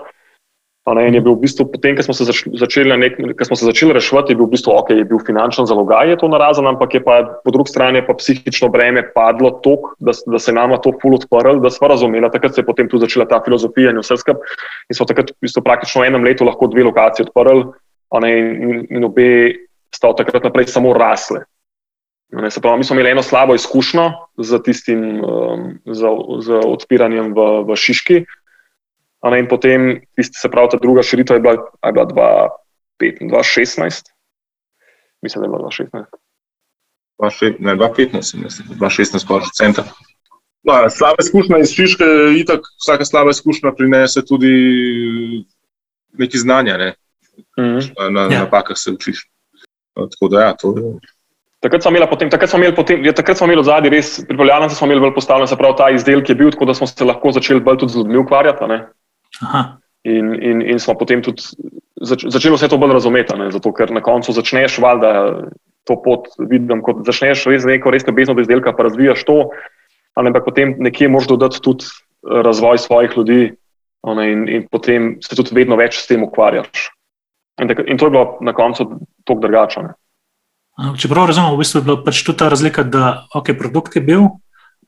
[0.88, 3.66] Ne, in je bil v bistvu, potem, ko smo se zač- začeli, nek, smo se
[3.68, 6.96] začeli reševati, je bil v bistvu ok, je bil finančen zalogaj, je to narazen, ampak
[6.96, 10.94] je pa po drugi strani pa psihično breme padlo toliko, da, da se nama to
[11.02, 12.30] ful odprlo, da smo razumeli.
[12.32, 14.40] Takrat se je potem tudi začela ta filozofija in vse skupaj.
[14.88, 17.68] In smo takrat v bistvu praktično v enem letu lahko dve lokaciji odprli,
[18.24, 19.28] ne, in, in obe
[19.92, 21.44] sta od takrat naprej samo rasle.
[22.32, 26.10] Ne, se pravi, mi smo imeli eno slabo izkušnjo z tistim, um, z,
[26.44, 28.18] z odpiranjem v, v Šiški.
[29.24, 31.54] Ne, in potem, tisti, se pravi, ta druga širitev je bila,
[31.86, 32.06] je bila
[33.00, 34.12] 2015, 2016.
[35.22, 36.04] Mislim, da je bila 2016.
[37.18, 39.88] 2,15, ne, 2,15, sem jaz, 2,16 pa še centa.
[40.68, 42.06] No, slaba izkušnja iz Šiške,
[42.38, 44.52] itak vsaka slaba izkušnja prinese tudi
[46.18, 46.94] nekaj znanja, ne?
[47.58, 47.78] Mhm.
[48.14, 48.44] na Ja.
[48.44, 49.30] napakah se učiš.
[49.94, 50.98] Tako da, ja, to je.
[51.60, 54.76] Takrat smo imeli, potem, takrat smo imeli, potem, ja, takrat smo imeli zadaj res pripravljalnice,
[54.78, 57.32] smo imeli bolj postavljene, se pravi, ta izdelek je bil, tako da smo se lahko
[57.34, 58.68] začeli bolj tudi z ljudmi ukvarjati.
[60.06, 61.42] In, in, in smo potem tudi
[62.06, 65.10] zač, začeli vse to bolj razumeti, ne, zato ker na koncu začneš, valjda,
[65.88, 69.40] to pot vidim, kot začneš res neko res ljubezen do izdelka, pa razvijaš to,
[70.18, 73.40] ampak potem nekje moraš dodati tudi eh, razvoj svojih ljudi
[74.06, 76.90] ne, in, in potem se tudi vedno več s tem ukvarjaš.
[77.58, 78.86] In, tak, in to je bilo na koncu
[79.26, 79.88] tako drugače.
[80.78, 84.28] Čeprav razumem, v bistvu je bila pač tudi ta razlika, da okay, produkt je bil,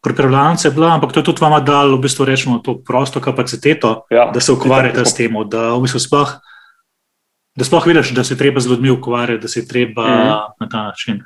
[0.03, 4.07] pripravljalnica je bila, ampak to je tudi vama dalo v bistvu rečemo to prosto kapaciteto,
[4.11, 6.39] Ja, da se ukvarjate s tem, da v bistvu sploh.
[7.59, 10.15] Da sploh vidiš, da se treba z ljudmi ukvarjati, da se treba mm.
[10.15, 10.41] -hmm.
[10.61, 11.23] na ta način.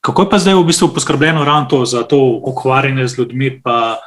[0.00, 3.60] Kako je pa zdaj v bistvu poskrbljeno ravno to, za to ukvarjanje z ljudmi?
[3.62, 3.98] Pa,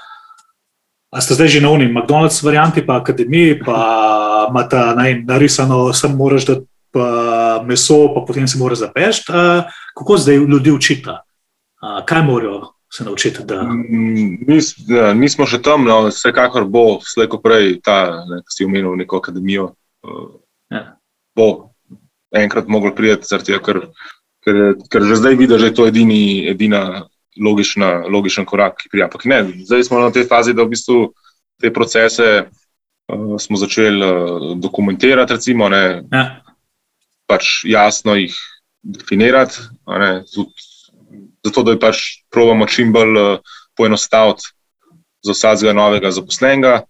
[1.14, 4.78] a ste zdaj že na unim, McDonald's varianti, pa akademiji, pa imate
[5.26, 9.30] narisano, sem moraš dati pa meso, pa potem se mora zapešt.
[9.30, 9.64] A,
[9.98, 11.18] kako zdaj ljudi učite?
[11.82, 13.44] A, kaj morajo se naučiti?
[13.44, 13.64] Da...
[13.64, 18.68] Mm, Nis, ja, nismo še tam, no, vsekakor bo slejko prej ta, ne, ki si
[18.68, 19.74] omenil, neko akademijo.
[20.04, 20.32] uh,
[20.72, 20.96] Ja.
[21.36, 21.72] Bo
[22.36, 23.80] enkrat mogel priti, zaradi tega, ker,
[24.46, 24.60] ker,
[24.92, 29.10] ker že zdaj vidiš, da je to edini, edina logična, logičen korak, ki prija.
[29.10, 31.00] Ampak ne, zdaj smo na tej fazi, da v bistvu
[31.60, 36.24] te procese uh, smo začeli uh, dokumentirati, recimo, ne, Ja.
[37.32, 38.36] Pač jasno jih
[38.84, 40.52] definirati, ne, tudi
[41.46, 44.52] zato da pač probamo čim bolj uh, poenostaviti
[45.26, 46.82] za vsakega novega zaposlenega.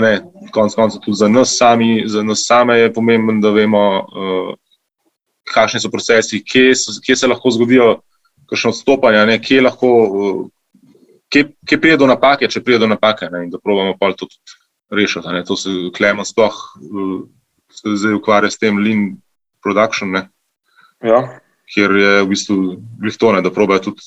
[0.00, 0.20] Ne,
[0.54, 4.52] konc koncev tudi za nas, sami, za nas same je pomembno, da vemo, uh,
[5.50, 7.88] kakšni so procesi, kje, so, kje se lahko zgodijo
[8.50, 10.44] kakšne odstopanja, ne, kje lahko, uh,
[11.28, 14.28] kje, kje pride do napake, če pride do napake, ne, in da probamo pa to
[14.30, 14.38] tudi
[14.94, 15.34] rešiti.
[15.34, 17.18] Ne, to se Klemen sploh uh,
[17.74, 19.10] se zdaj ukvarja s tem lean
[19.62, 20.28] production, ne,
[21.02, 21.22] Ja.
[21.74, 22.56] kjer je v bistvu
[23.00, 24.02] glih to, ne, da probajo tudi,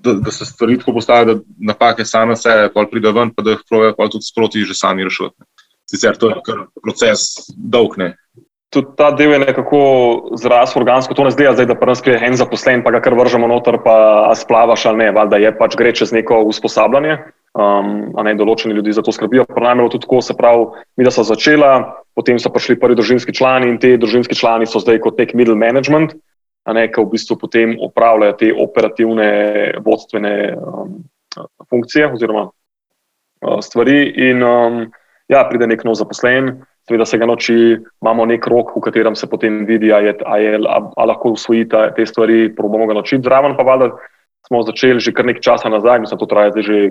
[0.00, 1.40] da, da se stvari tako postavijo, da
[1.72, 5.04] napake same sebe, pa pride ven, pa da jih probajo pa tudi sproti že sami
[5.04, 5.36] rešiti.
[5.90, 6.36] Sicer to je
[6.82, 8.14] proces dolg, ne.
[8.70, 9.80] Tudi ta del je nekako
[10.38, 11.14] zrasel organsko.
[11.14, 13.80] To ne zdaj, zdaj da pa nas prije en zaposlen, pa ga kar vržemo noter,
[13.82, 15.08] pa splavaš ali ne.
[15.10, 17.18] Valjda je pač gre čez neko usposabljanje,
[17.58, 19.46] um, a ne določeni ljudi za to skrbijo.
[19.56, 21.72] Nami je tudi tako, se pravi, mi da so začela,
[22.14, 25.58] potem so prišli prvi družinski člani in te družinski člani so zdaj kot nek middle
[25.58, 26.14] management,
[26.68, 29.28] a ne, ki v bistvu potem opravljajo te operativne
[29.84, 30.98] vodstvene um,
[31.70, 34.02] funkcije oziroma uh, stvari.
[34.30, 34.82] In um,
[35.32, 37.56] ja, pride nek nov zaposlen, seveda se ga nauči,
[38.02, 40.12] imamo nek rok, v katerem se potem vidi, ali
[40.60, 43.24] lahko usvoji ta, te stvari, probamo ga naučiti.
[43.24, 43.94] Zraven pa valjda
[44.46, 46.90] smo začeli že kar nekaj časa nazaj, mislim, to traja že,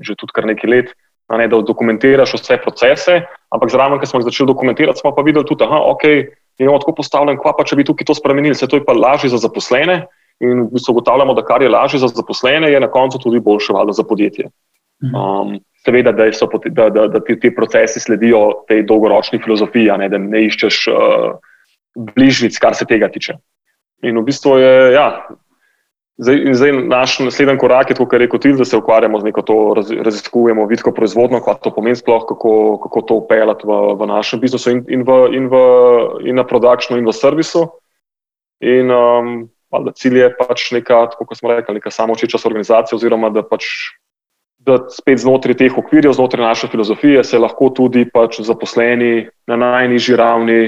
[0.00, 0.92] že tudi kar nekaj let,
[1.30, 3.20] ne, da dokumentiraš vse procese,
[3.54, 6.26] ampak zraven, ko smo jih začeli dokumentirati, smo pa videli tudi, da okay,
[6.58, 9.30] je tako postavljen, kva pa če bi tukaj to spremenili, se to je pa lažje
[9.30, 10.04] za zaposlene.
[10.40, 13.76] In v bistvu ugotavljamo, da kar je lažje za zaposlene, je na koncu tudi boljše
[13.92, 14.48] za podjetje.
[15.04, 15.14] Mhm.
[15.14, 20.08] Um, seveda, da, so, da, da, da ti, ti procesi sledijo tej dolgoročni filozofiji, ne,
[20.08, 21.38] da ne iščeš uh,
[22.14, 23.36] bližnjic, kar se tega tiče.
[24.04, 25.06] In v bistvu je, ja,
[26.20, 29.42] zdaj, zdaj naš naslednji korak je, kot je rekel Til, da se ukvarjamo z neko
[29.42, 32.52] to, raz, raziskujemo vidko proizvodno, kaj to pomeni sploh, kako,
[32.84, 35.62] kako to upeljati v, v našem biznisu in, in, v, in, v,
[36.28, 37.64] in na produkcijo in v servisu.
[38.60, 43.42] In um, da cilj je pač neka, kot smo rekli, neka samočeča organizacija, oziroma da
[43.46, 43.70] pač
[44.60, 50.16] da spet znotraj teh okvirjev, znotraj naše filozofije, se lahko tudi pač zaposleni na najnižji
[50.20, 50.60] ravni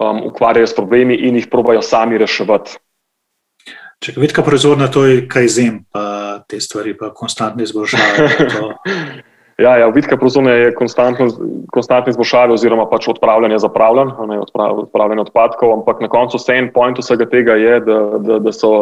[0.00, 2.78] um, ukvarjajo s problemi in jih probajo sami reševati.
[4.04, 8.68] Če vidite, proizvodna to je kaj zim, pa te stvari pa konstantno izboljšavajo.
[9.64, 11.30] ja, ja, vidka proizvodna je konstantno,
[11.72, 14.12] konstantno izboljšava oziroma pač odpravljanje zapravljanj,
[14.84, 18.72] odpravljanje odpadkov, ampak na koncu vse en point vsega tega je, da, da, da so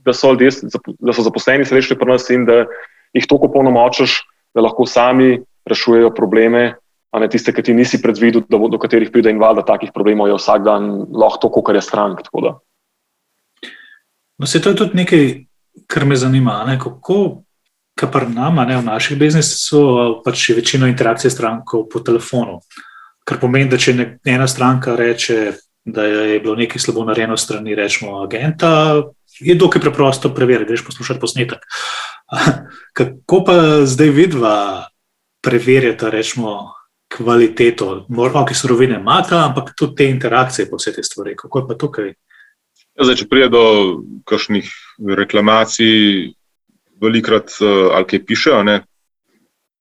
[0.00, 0.50] da so, ljudje,
[0.98, 2.64] da so zaposleni srečni pri nas in da
[3.12, 4.22] jih toliko polnomočiš,
[4.54, 6.74] da lahko sami rešujejo probleme,
[7.12, 9.92] a ne tiste, ki ti nisi predvidel, da bo do katerih pride in vlada takih
[9.94, 12.24] problemov, je vsak dan lahko to, kar je strank.
[14.42, 15.44] No, se to je tudi nekaj,
[15.86, 16.64] kar me zanima.
[16.66, 16.74] Ne?
[16.78, 17.44] Kako,
[17.94, 19.82] kar nama, ne, v naših biznisih, so
[20.24, 22.56] pač večino interakcije strankov po telefonu.
[23.22, 23.94] Kar pomeni, da če
[24.26, 25.52] ena stranka reče,
[25.86, 28.72] da je bilo nekaj slabo narejeno strani, rečemo, agenta,
[29.38, 31.62] je dokaj preprosto preveriti, greš poslušati posnetek.
[32.98, 34.56] Kako pa zdaj vidva
[35.42, 36.56] preverjata, rečemo,
[37.14, 41.38] kvaliteto, morda ki surovine imata, ampak tudi te interakcije, pa vse te stvari.
[41.38, 42.14] Kako je pa tukaj?
[42.92, 43.64] Ja, zdaj, če pride do
[44.28, 44.68] kakšnih
[45.16, 46.32] reklamacij,
[47.02, 48.58] velikrat uh, ali kaj pišejo,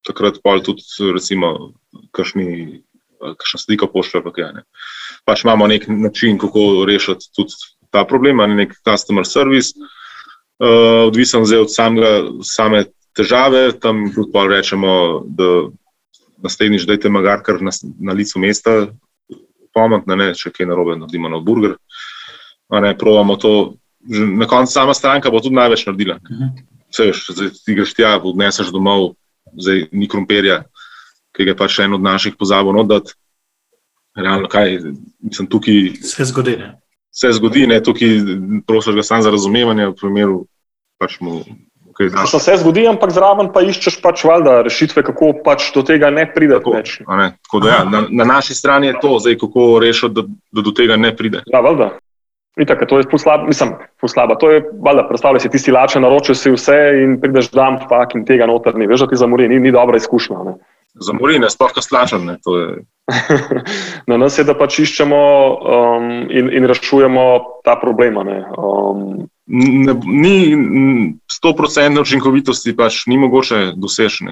[0.07, 0.85] takrat pa tudi,
[1.15, 1.73] recimo,
[2.15, 2.81] kakšni.
[3.21, 4.61] Kakšna slika pošlje, pa kaj ne.
[5.29, 7.53] Pač imamo nek način, kako rešiti tudi
[7.93, 9.77] ta problem, ali nek customer service.
[10.57, 13.77] Uh, odvisen od samega, same težave.
[13.77, 15.69] Tam tudi pa rečemo, da
[16.41, 18.87] naslednjič dajte magar kar na, na licu mesta,
[20.17, 21.77] ne če kaj narobe, naredimo na burger.
[22.71, 23.73] Ne, probamo to.
[24.37, 26.17] Na koncu sama stranka bo tudi največ naredila.
[26.91, 29.13] Vse veš, zdaj ti greš tja, odneseš domov,
[29.53, 30.63] zdaj ni krompirja,
[31.35, 33.13] ki ga pač en od naših pozabil oddati.
[34.17, 34.79] Realno, kaj,
[35.23, 35.93] mislim, tukaj.
[36.03, 36.57] Se zgodi.
[36.59, 36.73] Ne?
[37.11, 38.17] Se zgodi, ne, tukaj
[38.67, 40.39] prosiš ga samo za razumevanje, v primeru
[40.99, 41.43] pač mu.
[41.91, 46.09] Okay, to se zgodi, ampak zraven pa iščeš pač valjda rešitve, kako pač do tega
[46.09, 46.59] ne pride.
[46.63, 46.79] Tako,
[47.19, 50.23] ne, tako da, ja, na, na naši strani je to, zdaj, kako rešiti, da,
[50.55, 51.43] da do tega ne pride.
[51.51, 51.91] Ja, valjda.
[52.59, 53.73] Itak, to je slab, mislim,
[54.07, 54.35] slaba.
[54.35, 58.15] To je, valjda, predstavljaj si, ti si lačen, naročiš si vse in prideš dan, fak
[58.15, 58.87] in tega noter ni.
[58.91, 60.43] Veš, da ti zamori, ni, ni dobra izkušnja.
[60.45, 60.57] Ne.
[60.99, 62.27] Zamori, ne, sploh ka slačen.
[62.27, 62.35] Ne,
[64.11, 67.23] Na nas je, da pač iščemo um, in, in rešujemo
[67.63, 68.19] ta problem.
[68.19, 70.35] Um, ni
[71.31, 74.27] sto procentne učinkovitosti, pač ni mogoče doseči.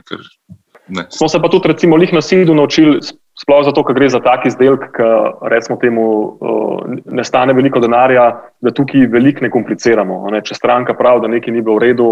[1.10, 3.00] Smo se pa tudi, recimo, lih na Sindu naučili,
[3.40, 5.12] sploh zato, ker gre za tak izdelek, ki
[5.52, 8.28] recimo temu uh, ne stane veliko denarja,
[8.60, 10.26] da tukaj veliko ne kompliciramo.
[10.34, 10.44] Ne?
[10.44, 12.10] Če stranka pravi, da nekaj ni bilo v redu,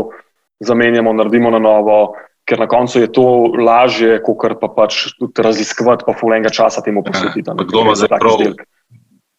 [0.63, 1.99] zamenjamo, naredimo na novo
[2.47, 3.27] ker na koncu je to
[3.59, 7.49] lažje, kot pa pač tudi raziskovati, pa fulenga časa temu ja, posvetiti.
[7.51, 8.39] Ja, kdo ima zdaj prav,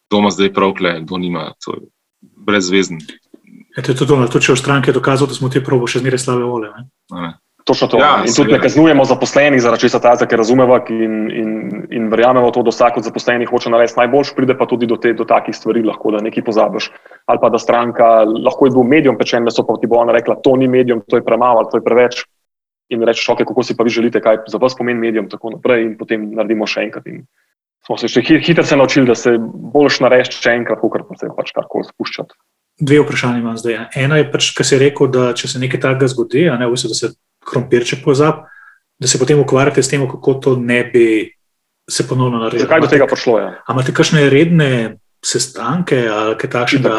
[0.09, 1.81] kdo ima zdaj prav, kdo nima, to je
[2.21, 3.01] brezvezen.
[3.77, 6.21] Je to tudi to, če v stranki je dokazal, da smo ti probo še zmeraj
[6.21, 6.69] slave vole.
[7.69, 7.99] Točno to.
[8.01, 11.51] Ja, in tudi ne kaznujemo zaposlenih zaradi česa ta, ker razumemo in, in,
[11.93, 15.13] in verjamemo to, da vsak od zaposlenih hoče narediti najboljš, pride pa tudi do, te,
[15.13, 16.89] do takih stvari, lahko da nekaj pozabiš.
[17.29, 20.17] Ali pa da stranka, lahko je bil medijom pečen, da so pa ti bo ona
[20.17, 22.23] rekla, to ni medijom, to je premalo, to je preveč
[22.89, 25.85] in rečeš, okay, kako si pa vi želite, kaj za vas pomeni medijem, tako naprej,
[25.85, 27.05] in potem naredimo še enkrat.
[27.07, 27.21] In
[27.85, 29.37] smo se še hitro se naučili, da se
[29.73, 32.33] boljš nareči še enkrat, kot pa se pač karkoli spuščati.
[32.79, 33.77] Dve vprašanje imam zdaj.
[33.99, 36.97] Eno je pač, kar si rekel, da če se nekaj takega zgodi, ne vse, da
[36.97, 37.11] se
[37.49, 38.45] krompirček pozab,
[38.99, 41.05] da se potem ukvarjate s tem, kako to ne bi
[41.89, 42.67] se ponovno naredilo.
[42.67, 43.37] Zakaj do tega prišlo?
[43.39, 43.51] Ja?
[43.69, 44.71] Imate kakšne redne
[45.25, 46.95] sestanke ali kaj takšnega?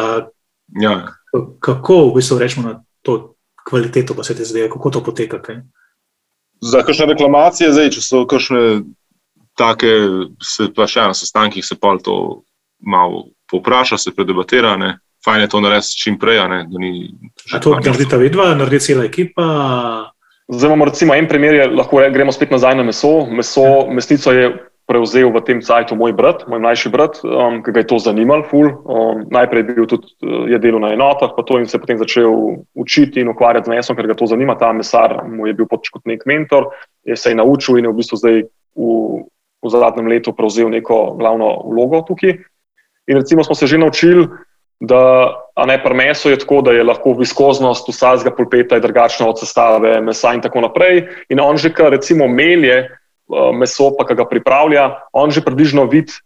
[0.81, 0.95] Ja.
[1.59, 3.35] Kako v bistvu rečemo na to
[3.67, 5.39] kvaliteto, pa se te zdaj, kako to poteka?
[5.41, 5.61] Kaj?
[6.61, 8.61] za kakšne reklamacije, zdaj, če so kakšne
[9.57, 9.89] take,
[10.45, 12.43] se pa še na sestankih se pa to
[12.79, 14.77] malo popraša, se predebatira.
[14.77, 14.97] Ne.
[15.25, 16.41] Fajn je to narediti čim prej.
[16.49, 16.91] Ne, ni,
[17.61, 19.45] to naredi ta vidva, naredi cela ekipa.
[20.51, 23.25] Zdaj imamo recimo en primer, lahko re, gremo spet nazaj na meso.
[23.25, 23.85] meso ja.
[23.87, 24.49] Mesnico je
[24.85, 28.43] prevzel v tem cajtu moj brat, moj mlajši brat, um, ki ga je to zanimalo.
[28.51, 30.11] Um, najprej je bil tudi
[30.51, 33.95] je delal na enotah, pa to in se potem začel učiti in ukvarjati z mesom,
[33.95, 34.57] ker ga to zanima.
[34.59, 36.73] Ta mesar mu je bil pač kot nek mentor,
[37.07, 38.43] je se je naučil in je v bistvu zdaj
[38.75, 38.91] v,
[39.63, 42.35] v zadnjem letu prevzel neko glavno vlogo tukaj.
[43.07, 44.27] In recimo smo se že naučili,
[44.81, 50.01] da ne pri mesu je tako, da je lahko viskoznost vsakega pulpeta drugačna od sestave
[50.01, 51.05] mesa in tako naprej.
[51.29, 52.89] In on že, kar recimo melje
[53.29, 56.17] uh, meso, pa ga pripravlja, on že približno vidi,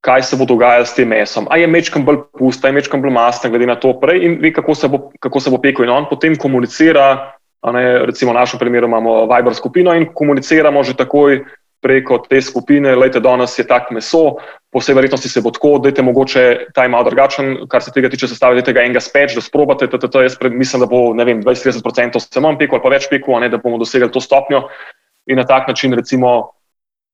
[0.00, 1.48] kaj se bo dogajalo s tem mesom.
[1.50, 4.38] A je mečkam bolj pust, a je mečkam bolj mastna, glede na to prej in
[4.40, 5.84] ve, kako se bo, kako se bo pekel.
[5.84, 7.34] In on potem komunicira.
[7.58, 11.42] Ne, recimo, v našem primeru imamo Viber skupino in komuniciramo že takoj
[11.80, 14.38] preko te skupine, lejte, danes je tak meso,
[14.72, 16.42] po vsej verjetnosti se bo tako, da je mogoče
[16.74, 20.22] ta malo drugačen, kar se tega tiče sestave, da tega enega speč, da sprobate, to
[20.22, 23.38] jaz pred, mislim, da bo, ne vem, 20-30% se manj pekel ali pa več pekel,
[23.40, 24.66] ne, da bomo dosegli to stopnjo.
[25.28, 26.52] In na tak način recimo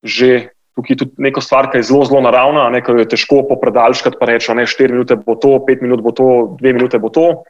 [0.05, 4.27] že tukaj tudi neko stvar, ki je zelo, zelo naravna, nekaj je težko popredalškati pa
[4.29, 7.45] reči, ne, 4 minute bo to, 5 minut bo to, 2 minute bo to,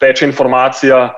[0.00, 1.12] teče informacija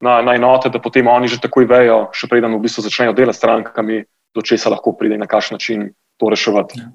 [0.00, 3.36] na, na enote, da potem oni že takoj vejo, še preden v bistvu začnejo delati
[3.36, 4.04] s strankami,
[4.36, 5.88] do česa lahko pride in na kakšen način
[6.20, 6.80] to reševati.
[6.80, 6.92] Ja.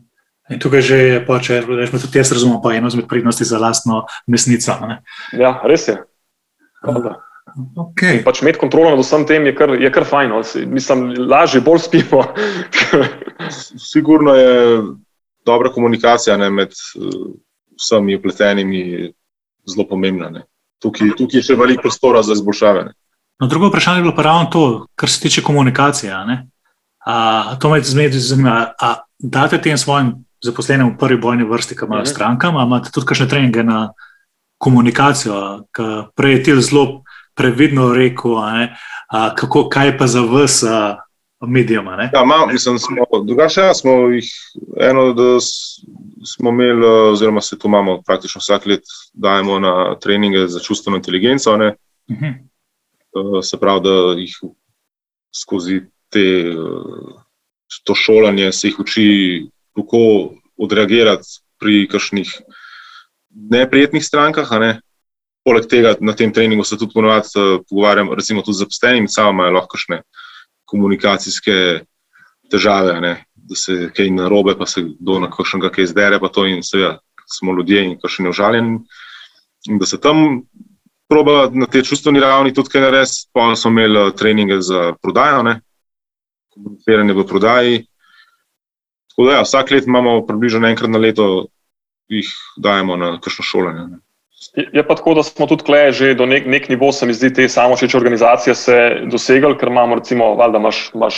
[0.52, 3.60] In tukaj že je, pa, če rečemo, tudi jaz razumem, pa eno izmed prednosti za
[3.62, 4.78] lastno mesnico.
[4.88, 5.02] Ne?
[5.38, 6.00] Ja, res je.
[6.82, 8.22] Okay.
[8.24, 10.34] Pač imeti kontrolo nad vsem tem je kar, je kar fajn.
[10.34, 10.42] No.
[10.72, 12.24] Mislim, lažje, bolj spimo.
[13.92, 14.54] Sigurno je
[15.46, 16.76] dobra komunikacija ne, med
[17.82, 19.12] vsemi upletenimi
[19.68, 20.46] zelo pomembna.
[20.82, 22.86] Tukaj, tukaj je še veliko prostora za izboljšave.
[23.42, 24.64] No, drugo vprašanje je bilo pa ravno to,
[24.96, 26.14] kar se tiče komunikacije.
[27.06, 28.74] A, to me zmedi zanima.
[28.80, 32.12] A date tem svojim zaposlenim v prvi bojni vrsti, ki imajo mhm.
[32.12, 33.94] strankam, ali imate tudi kakšne treninge na
[34.58, 35.66] komunikacijo,
[36.16, 38.68] prej je ti zelo previdno rekel, a,
[39.08, 40.64] a, kako, kaj pa za vas.
[41.48, 41.86] Medijem.
[42.14, 42.96] Ja, mislim, smo,
[43.26, 44.28] drugače, ja, smo jih
[44.78, 45.40] eno, da
[46.26, 48.84] smo imeli, oziroma se tu imamo praktično vsak let,
[49.14, 51.54] dajemo na treninge za čustveno inteligenco.
[51.54, 51.60] Uh
[52.12, 52.26] mhm.
[53.14, 53.42] -huh.
[53.42, 53.90] Se pravi, da
[54.20, 54.36] jih
[55.42, 55.82] skozi
[56.12, 56.26] te,
[57.84, 59.08] to šolanje se jih uči,
[59.76, 60.02] kako
[60.58, 62.34] odreagirati pri kakšnih
[63.30, 64.50] neprijetnih strankah.
[64.60, 64.80] Ne?
[65.46, 69.32] Poleg tega na tem treningu se tudi ponovadi eh, pogovarjam, recimo tudi z zaposlenimi, samo
[69.32, 70.02] imajo lahko kakšne
[70.66, 71.56] komunikacijske
[72.52, 73.16] težave, ne?
[73.36, 77.00] da se kaj narobe, pa se kdo na kakšnega kaj zdere, pa to in seveda
[77.28, 78.78] smo ljudje in kakšni neužaljeni.
[79.70, 80.44] In da se tam
[81.10, 85.44] proba na tej čustveni ravni tudi kaj narediti, pa smo imeli eh, treninge za prodajo,
[85.44, 85.60] ne?
[86.54, 87.82] Komuniciranje v prodaji.
[89.12, 91.48] Tako da, ja, vsak let imamo približno enkrat na leto,
[92.12, 94.00] jih dajemo na kakšno šolanje.
[94.58, 97.30] Je pa tako, da smo tudi tukaj že do nek, nek nivo, se mi zdi,
[97.34, 98.78] te samočeče organizacije se
[99.12, 101.18] dosegli, ker imamo, recimo, valjda imaš, imaš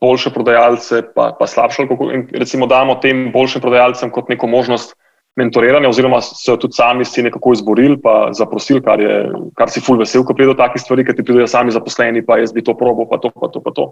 [0.00, 1.88] boljše prodajalce, pa, pa slabše.
[2.14, 4.94] In recimo damo tem boljšim prodajalcem kot neko možnost
[5.38, 9.18] mentoriranja, oziroma so tudi sami si nekako izborili, pa zaprosili, kar, je,
[9.56, 12.40] kar si ful vesel, ko pride do takih stvari, ker ti pridejo sami zaposleni, pa
[12.42, 13.90] jaz bi to probo, pa to, pa to, pa to.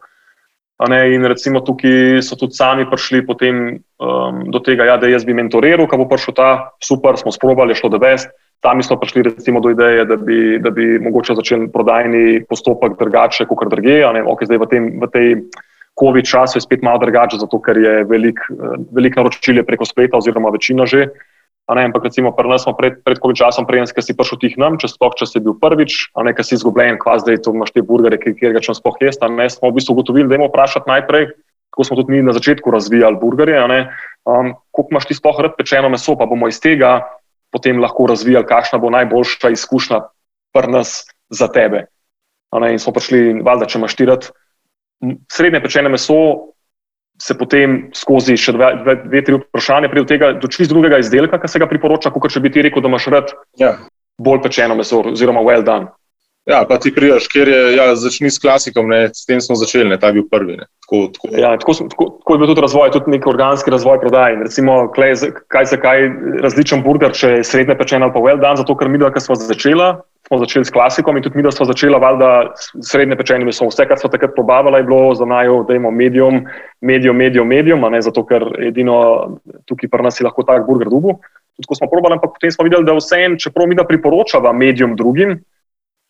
[0.76, 5.32] In recimo tukaj so tudi sami prišli potem, um, do tega, ja, da jaz bi
[5.32, 6.48] mentoriral, ko bo prišel ta
[6.84, 8.28] super, smo sprobali, šlo da vest.
[8.60, 13.46] Sami smo prišli recimo do ideje, da bi, da bi mogoče začeli prodajni postopek drugače,
[13.48, 14.02] kot druge.
[14.04, 15.28] Okay, zdaj v, tem, v tej
[15.96, 18.52] COVID času je spet malo drugače, zato ker je veliko
[18.92, 21.08] velik naročil preko spleta, oziroma večina že.
[21.66, 24.78] Ne, ampak recimo pri nas smo pred, pred COVID časom, prej si prišel tih nam,
[24.78, 27.74] če sploh če si bil prvič, a ne, ki si izgubljen, kva zdaj to imaš
[27.74, 29.26] te burgere, ki ga čem sploh jesti.
[29.34, 31.26] Ne, smo v bistvu ugotovili, da je vprašati najprej,
[31.74, 35.90] kako smo tudi mi na začetku razvijali burgerje, um, koliko imaš ti sploh rad pečeno
[35.90, 37.02] meso, pa bomo iz tega
[37.50, 40.00] potem lahko razvijali, kakšna bo najboljša izkušnja
[40.54, 41.02] pri nas
[41.34, 41.86] za tebe.
[42.54, 44.30] Ne, in smo prišli, valjda, če imaš ti rad
[45.32, 46.18] srednje pečeno meso,
[47.22, 51.00] se potem skozi še dve, dve, dve tri vprašanja pride do tega, do čist drugega
[51.00, 53.76] izdelka, ki se ga priporoča, kot če bi ti rekel, da imaš rad ja.
[54.20, 55.92] bolj pečeno meso, oziroma well done.
[56.46, 59.88] Ja, pa ti prideš, ker je ja, začni s klasikom, ne, s tem smo začeli,
[59.90, 60.60] ne, ta je bil prvi.
[60.86, 61.30] Tako, tako.
[61.34, 64.36] Ja, tako, tako, tako je bil tudi razvoj, tudi nek organski razvoj prodaje.
[64.44, 65.16] Recimo, klej,
[65.50, 66.06] kaj za kaj
[66.44, 69.34] različen burger, če je srednje pečen ali pa well done, zato ker mi, da smo
[69.34, 69.88] začeli,
[70.26, 72.52] smo začeli s klasikom in tudi mi, da smo začeli valjda
[72.82, 73.70] srednje pečenim mesom.
[73.70, 76.42] Vse, kar smo takrat probavali, je bilo za najo, da imamo medium,
[76.80, 78.98] medium, medium, medium, ne zato, ker edino
[79.70, 81.20] tukaj pri nas je lahko tak burger dubu.
[81.56, 84.96] Tudi smo probali, ampak potem smo videli, da vse en, čeprav mi da priporočava medium
[84.96, 85.38] drugim,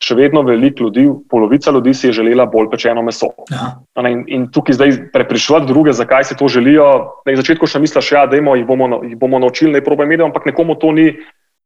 [0.03, 3.31] še vedno veliko ljudi, polovica ljudi si je želela bolj pečeno meso.
[3.53, 3.77] Ja.
[4.05, 6.89] In, in tukaj zdaj prepričovati druge, zakaj si to želijo.
[7.25, 10.29] Na začetku še misliš, ja, da jih bomo, jih bomo naučili, da je proba medium,
[10.29, 11.11] ampak nekomu to ni,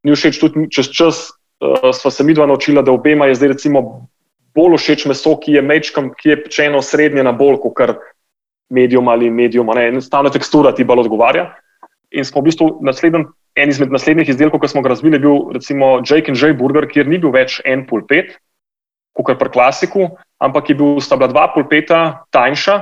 [0.03, 1.27] ni všeč tudi čez čas
[1.61, 4.07] uh, sva se mi dva naučila, da obema je zdaj recimo
[4.55, 7.95] bolj všeč meso, ki je mečkam, ki je pečeno srednje na bolj, kot
[8.71, 11.51] medijom ali medijom, ne, enostavno tekstura ti bolj odgovarja.
[12.11, 15.99] In smo v bistvu naslednji, en izmed naslednjih izdelkov, ki smo ga razvili, bil recimo
[16.03, 18.35] Jake and Jay Burger, kjer ni bil več en pulpet,
[19.15, 20.09] kot pri klasiku,
[20.39, 22.01] ampak je bil sta bila dva pulpeta
[22.31, 22.77] tanjša,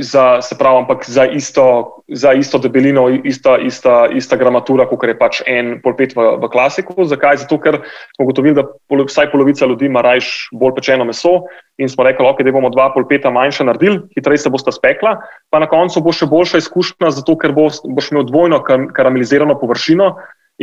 [0.00, 5.16] za, se pravi, ampak za isto, za isto debelino, ista, ista, ista gramatura, kot je
[5.18, 6.94] pač en polpet v, v klasiku.
[7.04, 7.42] Zakaj?
[7.42, 7.80] Zato, ker
[8.14, 11.42] smo ugotovili, da pol, vsaj polovica ljudi ima rajš bolj pečeno meso
[11.82, 15.16] in smo rekli, okay, da bomo dva polpeta manjša naredili, hitreje se bosta spekla,
[15.50, 18.62] pa na koncu bo še boljša izkušnja, zato ker bo, boš imel dvojno
[18.94, 20.14] karamelizirano površino.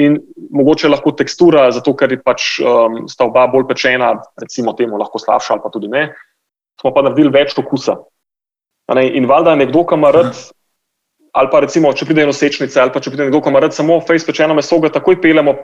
[0.02, 0.16] In
[0.50, 5.22] mogoče lahko tekstura, zato ker je pač um, sta oba bolj pečena, recimo temu, lahko
[5.22, 6.08] slabša ali pa tudi ne.
[6.82, 8.00] Smo pa naredili več okusa,
[8.92, 10.34] In valjda nekdo, ki ima rad,
[11.32, 14.02] ali pa recimo, če pride nosečnice, ali pa če pride nekdo, ki ima rad samo
[14.04, 15.56] face pečeno meso, ga takoj peljemo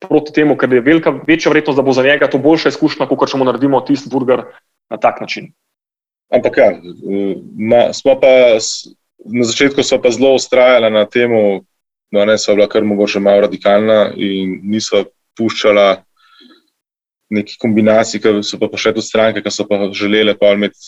[0.00, 3.30] proti temu, ker je velika, večja vrednost, da bo za njega to boljša izkušnja, kot
[3.32, 4.44] če mu naredimo tisti burger
[4.92, 5.52] na tak način.
[6.32, 6.72] Ampak ja,
[7.56, 8.32] na, smo pa
[9.26, 11.32] na začetku so pa zelo ustrajali na tem,
[12.12, 15.04] da no, so bila kar mogoče malo radikalna in niso
[15.38, 16.02] puščala
[17.30, 20.78] neki kombinaciji, ki so pa še tudi stranke, ki so pa želele pa imeti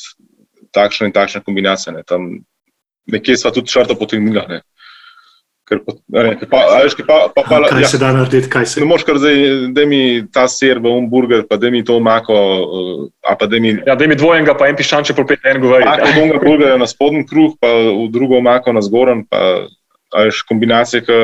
[0.72, 1.94] takšne in takšne kombinacije.
[1.96, 2.02] Ne.
[2.06, 2.30] Tam
[3.06, 4.42] nekje smo tudi črto potegnili.
[4.48, 4.60] Ne.
[5.68, 5.92] Ker pa,
[6.24, 8.86] ne, pa, veš, pa, pa, pa, kaj ja, se da narediti, kaj se da.
[8.86, 9.42] Ne moreš kar zdaj,
[9.76, 10.00] da mi
[10.32, 12.36] ta ser v umburger, pa da mi to mako.
[13.28, 15.84] Uh, da mi, ja, mi dvojenga, pa en piščan, če popet en govori.
[15.84, 19.42] Mako dolga burger na spodnji kruh, pa v drugo mako na zgoren, pa
[20.16, 21.20] veš, kombinacije, ki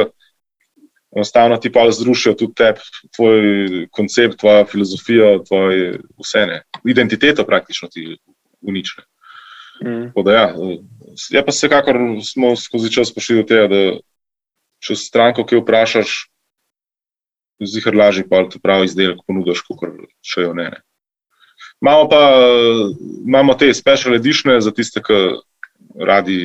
[1.17, 2.81] enostavno ti pa zrušijo tudi tebe,
[3.17, 3.41] tvoj
[3.91, 6.63] koncept, tvoja filozofija, tvoje vse ne.
[6.85, 8.17] Identiteto praktično ti
[8.61, 9.05] uničijo.
[9.83, 10.13] Mm.
[10.31, 10.55] Ja,
[11.31, 13.83] je pa vsekakor smo skozi čas prišli do tega, da
[14.85, 16.15] če stranko, ki jo vprašaš,
[17.65, 19.83] zihar lažje pa ti pravi izdelek ponudiš, kot
[20.23, 20.69] če jo ne.
[20.75, 20.83] ne.
[21.83, 22.21] Imamo pa
[23.27, 25.21] imamo te special edition za tiste, ki
[26.01, 26.39] radi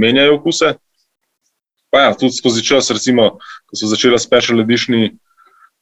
[0.00, 0.74] menjajo okuse.
[1.90, 3.36] Pa ja, tudi skozi čas, recimo,
[3.70, 5.18] ko so začela special edition.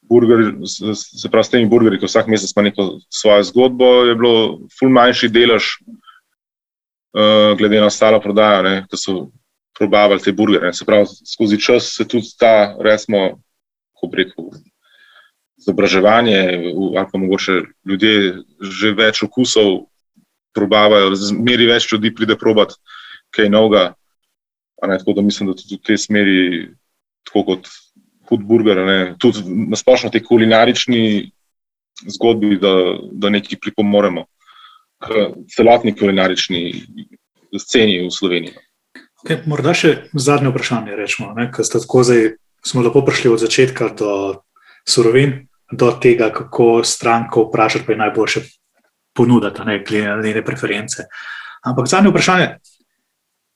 [0.03, 4.33] Burger, se pravi, s temi burgerji, ki vsak mesec ima neko svojo zgodbo, je bilo
[4.75, 5.69] ful manjši delež
[7.13, 9.31] uh, glede na ostalo prodajo, ki so
[9.77, 10.73] probavali te burgerje.
[10.73, 13.39] Se pravi, skozi čas se tudi ta, resmo,
[13.93, 14.49] kako reko,
[15.57, 16.39] izobraževanje,
[16.97, 19.85] ali pa mogoče ljudje že več okusov
[20.53, 22.75] probavajo, zmeri več ljudi pride probat
[23.33, 23.93] kaj novega.
[24.83, 26.39] Ne, tako da mislim, da tudi v tej smeri,
[27.23, 27.69] tako kot
[28.27, 29.41] hud burger, ne, tudi
[29.71, 31.31] na splošno te kulinarični
[32.11, 32.73] zgodbi, da,
[33.11, 34.25] da nekaj pripomoremo
[35.55, 36.73] celotni kulinarični
[37.59, 38.55] sceni v Sloveniji.
[39.23, 40.97] Okay, morda še zadnje vprašanje.
[40.99, 44.11] Rečemo, ne, zdaj, smo lepo prišli od začetka do
[44.87, 48.43] surovin, do tega, kako stranko vprašati, pa je najboljše
[49.15, 51.07] ponuditi, ne glede na njene preference.
[51.63, 52.49] Ampak zadnje vprašanje,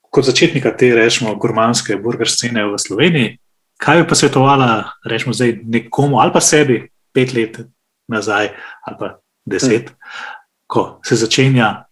[0.07, 3.35] kot začetnika te rečemo, gurmanske burger scene v Sloveniji,
[3.81, 4.69] kaj bi pa svetovala
[5.05, 7.59] rečemo, zdaj, nekomu ali pa sebi pet let
[8.07, 8.53] nazaj
[8.87, 9.91] ali pa deset.
[9.91, 10.36] Hmm
[10.67, 11.87] ko se začenja,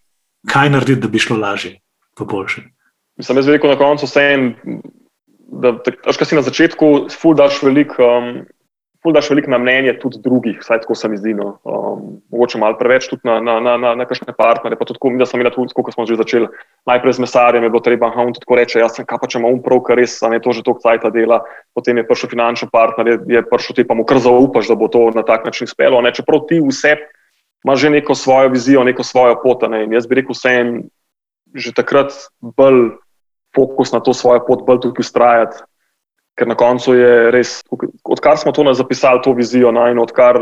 [0.52, 1.78] kaj narediti, da bi šlo lažje,
[2.16, 2.62] pa boljše.
[3.16, 4.50] Mislim, jaz veliko na koncu vsem,
[5.62, 5.72] da
[6.12, 8.04] če si na začetku, ful daš veliko.
[8.04, 8.44] Um,
[9.04, 11.30] Ful daš veliko na mnenje tudi drugih, vsaj tako se mi zdi.
[11.36, 11.60] No.
[11.68, 14.78] Um, mogoče malo preveč tudi na, na, na, na, na kakšne partnerje.
[14.80, 16.48] Pa tudi, da smo imeli tudi, kot smo že začeli,
[16.90, 19.60] najprej z mesarjem, je bilo treba, da on tako reče: jaz sem kapa, če imam
[19.62, 21.38] prav, kar res, ne to že toliko cajta dela.
[21.76, 24.90] Potem je prišel finančni partner, je, je prišel ti pa mu kar zaupaš, da bo
[24.90, 26.02] to na tak način spelo.
[26.10, 26.96] Čeprav ti vse
[27.64, 29.62] ima že neko svojo vizijo, neko svojo pot.
[29.70, 29.84] Ne?
[29.84, 30.82] In jaz bi rekel, da je
[31.54, 32.98] že takrat bolj
[33.54, 35.62] fokus na to svojo pot, bolj tukaj ustrajati.
[36.36, 37.62] Ker na koncu je res,
[38.04, 40.36] odkar smo to zapisali, to vizijo, no, in odkar,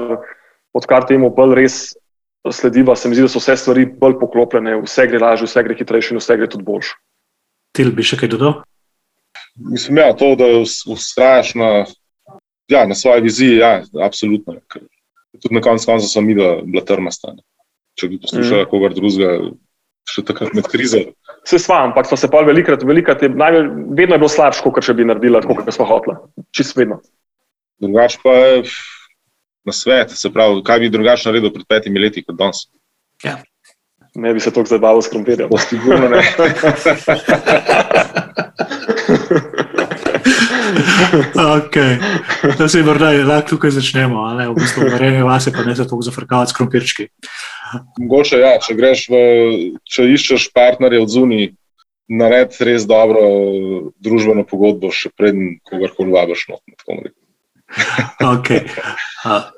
[0.74, 1.76] odkar temu bolj res
[2.50, 5.76] slediva, se mi zdi, da so vse stvari bolj poklopljene, vse gre lažje, vse gre
[5.78, 6.96] hitrejše in vse gre tudi boljše.
[7.74, 8.58] Ti bi še kaj dodal?
[9.54, 10.50] Mislim, ja, to, da
[10.92, 11.70] ustrajaš na,
[12.68, 14.58] ja, na svoji viziji, ja, absolutno.
[14.68, 14.82] Ker
[15.44, 17.34] tudi na koncu konca so mi bila trmasta.
[18.00, 18.70] Če bi poslušali mm.
[18.72, 19.28] kogar drugega,
[20.10, 21.04] še takrat med krizo.
[21.44, 23.60] Se s vami, ampak smo se pa velikrat, velikrat je, najve,
[23.94, 26.16] vedno je bilo slabše, kot če bi naredila, kot smo hotela.
[26.56, 27.02] Čist vedno.
[27.84, 28.54] Drugač pa je
[29.68, 32.64] na svet, se pravi, kaj bi drugače naredil pred petimi leti kot danes.
[33.24, 33.36] Ja.
[34.14, 35.48] Ne bi se tako zabaval s krompirjem.
[35.50, 36.22] Postigurno ne.
[41.56, 41.98] okay.
[42.58, 45.98] Da se morda lahko tukaj začnemo, ali v bistvu vreme vase, pa ne za to
[46.02, 47.08] zafrkavati s krompirčki.
[47.98, 49.20] Mogoče, ja, če greš v,
[49.88, 51.46] če iščeš partnerje od zunaj,
[52.08, 53.22] nared res dobro
[54.02, 56.46] družbeno pogodbo, še preden kogarkoli vabiš.
[56.50, 56.60] No,
[58.36, 58.68] okay.
[59.24, 59.48] uh,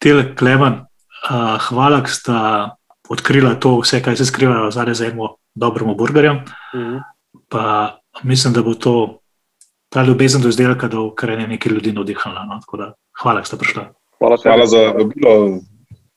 [0.00, 0.84] Tele Kleman,
[1.28, 2.40] uh, hvala, da ste
[3.08, 6.40] odkrili to vse, kaj se skriva zadaj za eno dobremu burgerju.
[6.74, 6.98] Mhm.
[7.48, 9.17] Pa mislim, da bo to
[9.88, 12.44] ta ljubezen do izdelka, kar ene nekaj ljudi navdihnila.
[12.44, 12.60] No?
[12.60, 13.82] Tako da, hvala, da ste prišli.
[14.18, 15.60] Hvala, Hvala za vabilo.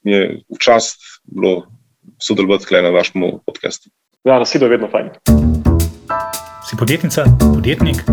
[0.04, 1.68] Mi je v čast bilo
[2.18, 3.90] sodelovati tukaj na vašem podkastu.
[4.24, 5.10] Ja, na sidu je vedno fajn.
[6.70, 8.04] Si podjetnica, podjetnik,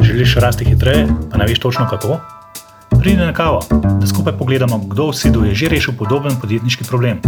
[0.00, 2.20] želiš rasti hitreje, pa ne veš točno kako?
[3.00, 3.60] Pridi na kavo,
[4.00, 7.20] da skupaj pogledamo, kdo v Sidu je že rešil podoben podjetniški problem.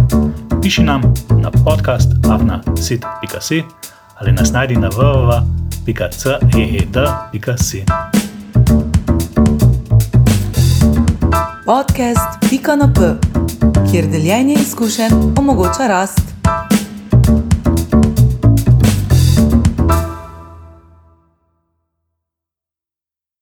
[0.61, 1.01] Piši nam
[1.41, 3.63] na podcast afna.sit.si
[4.23, 5.83] ali nas najdi na www.ceed.si.
[11.65, 12.99] Podcast Pika na P,
[13.91, 16.32] kjer deljenje izkušenj omogoča rast.